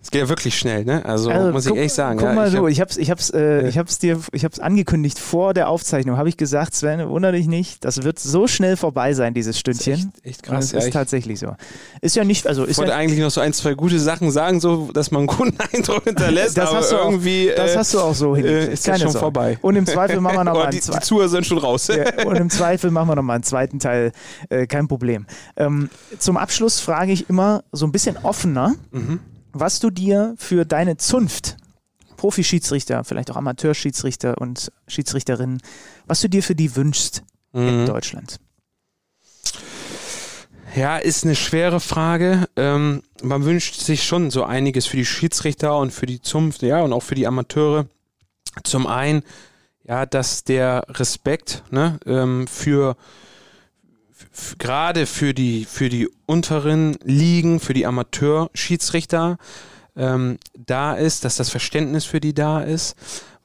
[0.02, 1.04] es geht ja wirklich schnell, ne?
[1.04, 2.18] Also, also muss guck, ich echt sagen.
[2.18, 3.68] Guck ja, mal ich so, hab, ich hab's, ich hab's, äh, ja.
[3.68, 6.16] ich hab's dir, ich hab's angekündigt vor der Aufzeichnung.
[6.16, 9.92] Habe ich gesagt, Sven, wundere dich nicht, das wird so schnell vorbei sein, dieses Stündchen.
[9.92, 10.70] Das ist echt, echt krass.
[10.70, 11.54] Das ja, ist tatsächlich so.
[12.00, 14.30] Ist ja nicht, also ist ich wollte ja, eigentlich noch so ein, zwei gute Sachen
[14.30, 16.56] sagen, so, dass man einen guten Eindruck hinterlässt.
[16.56, 17.52] das aber hast du irgendwie.
[17.52, 18.72] Auch, das äh, hast du auch so hingekriegt.
[18.72, 19.18] Ist Keine schon Sorge.
[19.18, 19.58] vorbei.
[19.60, 21.00] Und im Zweifel machen wir nochmal einen zweiten.
[21.00, 21.90] Die Zuhörer sind schon raus.
[22.24, 24.12] Und im Zweifel machen wir nochmal einen zweiten Teil.
[24.48, 25.26] Äh, kein Problem.
[25.56, 28.74] Ähm, zum Abschluss frage ich immer so ein bisschen offener.
[28.92, 29.20] Mhm
[29.52, 31.56] was du dir für deine Zunft,
[32.16, 35.62] Profi-Schiedsrichter, vielleicht auch Amateurschiedsrichter und Schiedsrichterinnen,
[36.06, 37.22] was du dir für die wünschst
[37.52, 37.68] mhm.
[37.68, 38.38] in Deutschland.
[40.76, 42.48] Ja, ist eine schwere Frage.
[42.56, 46.80] Ähm, man wünscht sich schon so einiges für die Schiedsrichter und für die Zunft, ja,
[46.82, 47.86] und auch für die Amateure.
[48.62, 49.22] Zum einen,
[49.82, 52.96] ja, dass der Respekt ne, ähm, für
[54.58, 59.38] gerade für die, für die unteren Ligen, für die Amateurschiedsrichter
[59.96, 62.96] ähm, da ist, dass das Verständnis für die da ist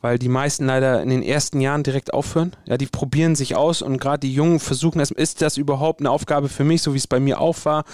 [0.05, 2.51] weil die meisten leider in den ersten Jahren direkt aufhören.
[2.67, 6.11] Ja, die probieren sich aus und gerade die Jungen versuchen, das, ist das überhaupt eine
[6.11, 7.85] Aufgabe für mich, so wie es bei mir auch war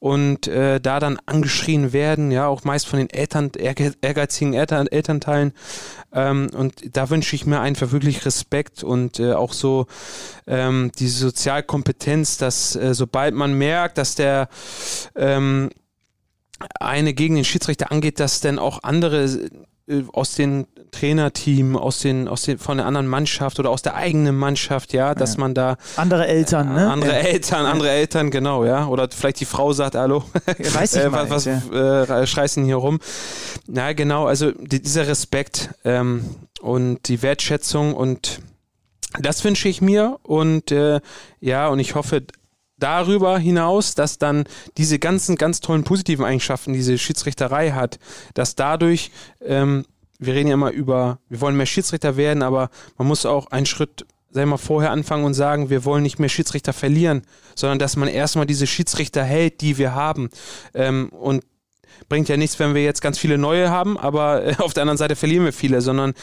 [0.00, 5.52] und äh, da dann angeschrien werden, ja, auch meist von den Eltern, ehrgeizigen Eltern, Elternteilen
[6.12, 9.86] ähm, und da wünsche ich mir einfach wirklich Respekt und äh, auch so
[10.48, 14.48] ähm, diese Sozialkompetenz, dass äh, sobald man merkt, dass der
[15.14, 15.70] ähm,
[16.80, 19.48] eine gegen den Schiedsrichter angeht, dass dann auch andere
[20.12, 24.36] aus den Trainerteam, aus den, aus den, von der anderen Mannschaft oder aus der eigenen
[24.36, 25.40] Mannschaft, ja, dass ja.
[25.40, 26.90] man da andere Eltern, ne?
[26.90, 27.18] Andere ja.
[27.18, 28.86] Eltern, andere Eltern, genau, ja.
[28.86, 32.76] Oder vielleicht die Frau sagt, hallo, weiß ich äh, was, was äh, schreist denn hier
[32.76, 32.98] rum?
[33.66, 36.24] Na genau, also die, dieser Respekt ähm,
[36.60, 38.40] und die Wertschätzung und
[39.18, 41.00] das wünsche ich mir und äh,
[41.40, 42.22] ja, und ich hoffe,
[42.80, 44.44] darüber hinaus, dass dann
[44.76, 47.98] diese ganzen ganz tollen positiven Eigenschaften, diese Schiedsrichterei hat,
[48.34, 49.10] dass dadurch,
[49.44, 49.84] ähm,
[50.18, 53.66] wir reden ja immer über, wir wollen mehr Schiedsrichter werden, aber man muss auch einen
[53.66, 57.22] Schritt sei mal vorher anfangen und sagen, wir wollen nicht mehr Schiedsrichter verlieren,
[57.56, 60.30] sondern dass man erstmal diese Schiedsrichter hält, die wir haben.
[60.72, 61.42] Ähm, und
[62.08, 65.16] bringt ja nichts, wenn wir jetzt ganz viele neue haben, aber auf der anderen Seite
[65.16, 66.14] verlieren wir viele, sondern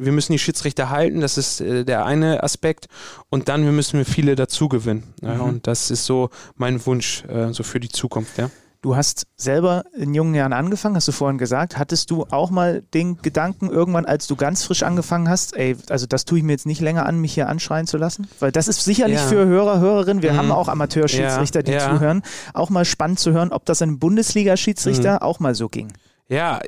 [0.00, 2.86] wir müssen die Schiedsrichter halten, das ist äh, der eine Aspekt.
[3.28, 5.14] Und dann wir müssen wir viele dazu gewinnen.
[5.20, 5.40] Ja, mhm.
[5.40, 8.38] Und das ist so mein Wunsch äh, so für die Zukunft.
[8.38, 8.50] Ja.
[8.82, 11.76] Du hast selber in jungen Jahren angefangen, hast du vorhin gesagt.
[11.76, 16.06] Hattest du auch mal den Gedanken irgendwann, als du ganz frisch angefangen hast, ey, also
[16.06, 18.26] das tue ich mir jetzt nicht länger an, mich hier anschreien zu lassen?
[18.38, 19.26] Weil das ist sicherlich ja.
[19.26, 20.36] für Hörer, Hörerinnen, wir mhm.
[20.38, 21.90] haben auch Amateurschiedsrichter, die ja.
[21.90, 22.22] zuhören,
[22.54, 25.18] auch mal spannend zu hören, ob das einem Bundesliga-Schiedsrichter mhm.
[25.18, 25.92] auch mal so ging.
[26.30, 26.60] Ja,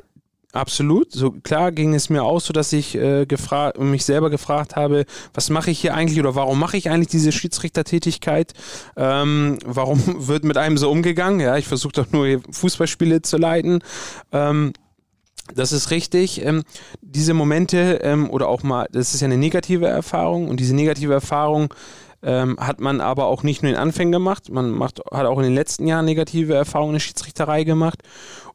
[0.53, 1.11] Absolut.
[1.11, 3.25] So klar ging es mir auch so, dass ich äh,
[3.79, 7.31] mich selber gefragt habe, was mache ich hier eigentlich oder warum mache ich eigentlich diese
[7.31, 8.53] Schiedsrichtertätigkeit?
[8.95, 11.39] Ähm, warum wird mit einem so umgegangen?
[11.39, 13.79] Ja, ich versuche doch nur Fußballspiele zu leiten.
[14.31, 14.73] Ähm,
[15.55, 16.45] das ist richtig.
[16.45, 16.61] Ähm,
[17.01, 21.13] diese Momente ähm, oder auch mal, das ist ja eine negative Erfahrung und diese negative
[21.13, 21.73] Erfahrung
[22.21, 25.43] ähm, hat man aber auch nicht nur in Anfängen gemacht, man macht, hat auch in
[25.43, 28.03] den letzten Jahren negative Erfahrungen in der Schiedsrichterei gemacht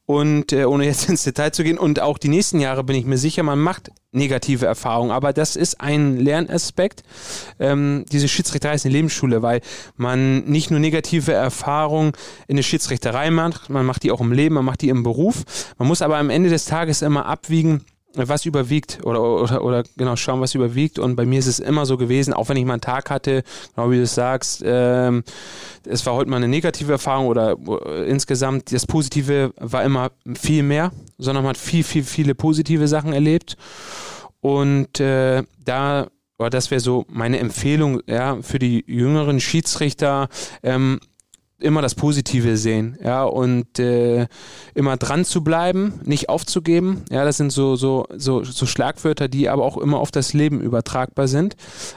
[0.08, 3.04] und äh, ohne jetzt ins Detail zu gehen und auch die nächsten Jahre bin ich
[3.04, 7.02] mir sicher, man macht negative Erfahrungen, aber das ist ein Lernaspekt.
[7.58, 9.60] Ähm, diese Schiedsrichterei ist eine Lebensschule, weil
[9.96, 12.12] man nicht nur negative Erfahrungen
[12.46, 15.44] in der Schiedsrichterei macht, man macht die auch im Leben, man macht die im Beruf.
[15.76, 17.84] Man muss aber am Ende des Tages immer abwiegen,
[18.14, 20.98] was überwiegt oder, oder, oder genau schauen, was überwiegt.
[20.98, 23.42] Und bei mir ist es immer so gewesen, auch wenn ich mal einen Tag hatte,
[23.74, 25.24] genau wie du sagst, ähm,
[25.84, 27.56] es war heute mal eine negative Erfahrung oder
[27.86, 32.88] äh, insgesamt das Positive war immer viel mehr, sondern man hat viel, viel, viele positive
[32.88, 33.56] Sachen erlebt.
[34.40, 40.28] Und äh, da, oder das wäre so meine Empfehlung ja, für die jüngeren Schiedsrichter,
[40.62, 41.00] ähm,
[41.60, 44.26] immer das Positive sehen, ja, und äh,
[44.74, 47.04] immer dran zu bleiben, nicht aufzugeben.
[47.10, 50.60] Ja, das sind so, so, so, so Schlagwörter, die aber auch immer auf das Leben
[50.60, 51.56] übertragbar sind.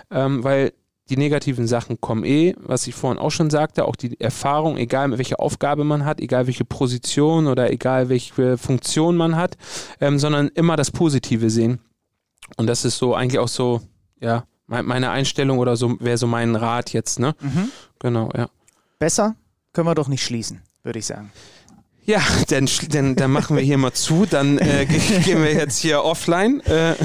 [0.09, 0.73] Ähm, weil
[1.09, 5.17] die negativen Sachen kommen eh, was ich vorhin auch schon sagte, auch die Erfahrung, egal
[5.17, 9.57] welche Aufgabe man hat, egal welche Position oder egal welche Funktion man hat,
[9.99, 11.79] ähm, sondern immer das Positive sehen.
[12.55, 13.81] Und das ist so eigentlich auch so,
[14.19, 17.35] ja, meine Einstellung oder so wäre so mein Rat jetzt, ne?
[17.41, 17.71] Mhm.
[17.99, 18.47] Genau, ja.
[18.99, 19.35] Besser
[19.73, 21.31] können wir doch nicht schließen, würde ich sagen.
[22.03, 24.85] Ja, dann, dann, dann machen wir hier mal zu, dann äh,
[25.23, 26.61] gehen wir jetzt hier offline.
[26.65, 26.95] Äh,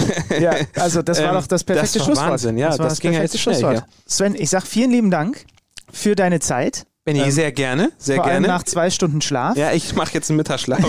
[0.40, 2.30] ja, also das war ähm, doch das perfekte das Schlusswort.
[2.30, 3.60] Wahnsinn, ja, das, das, das ging ja jetzt schnell.
[3.60, 3.86] Ja.
[4.06, 5.44] Sven, ich sag vielen lieben Dank
[5.92, 6.86] für deine Zeit.
[7.04, 8.48] Benny, ähm, sehr gerne, sehr vor gerne.
[8.48, 9.56] Allem nach zwei Stunden Schlaf.
[9.56, 10.80] Ja, ich mache jetzt einen Mittagsschlaf.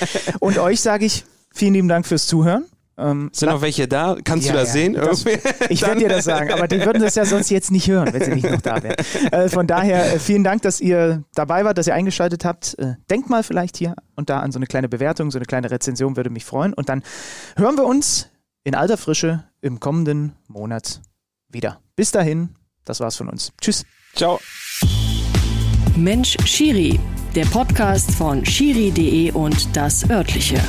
[0.40, 2.66] Und euch sage ich vielen lieben Dank fürs Zuhören.
[2.98, 4.16] Ähm, Sind noch welche da?
[4.24, 4.94] Kannst ja, du das ja, sehen?
[4.94, 5.24] Das,
[5.68, 8.22] ich werde dir das sagen, aber die würden das ja sonst jetzt nicht hören, wenn
[8.22, 8.96] sie nicht noch da wären.
[9.32, 12.78] Äh, von daher äh, vielen Dank, dass ihr dabei wart, dass ihr eingeschaltet habt.
[12.78, 15.70] Äh, denkt mal vielleicht hier und da an so eine kleine Bewertung, so eine kleine
[15.70, 16.72] Rezension würde mich freuen.
[16.72, 17.02] Und dann
[17.56, 18.28] hören wir uns
[18.62, 21.00] in alter Frische im kommenden Monat
[21.48, 21.80] wieder.
[21.96, 22.50] Bis dahin,
[22.84, 23.52] das war's von uns.
[23.60, 23.84] Tschüss.
[24.14, 24.40] Ciao.
[25.96, 27.00] Mensch Schiri,
[27.34, 30.60] der Podcast von schiri.de und das örtliche.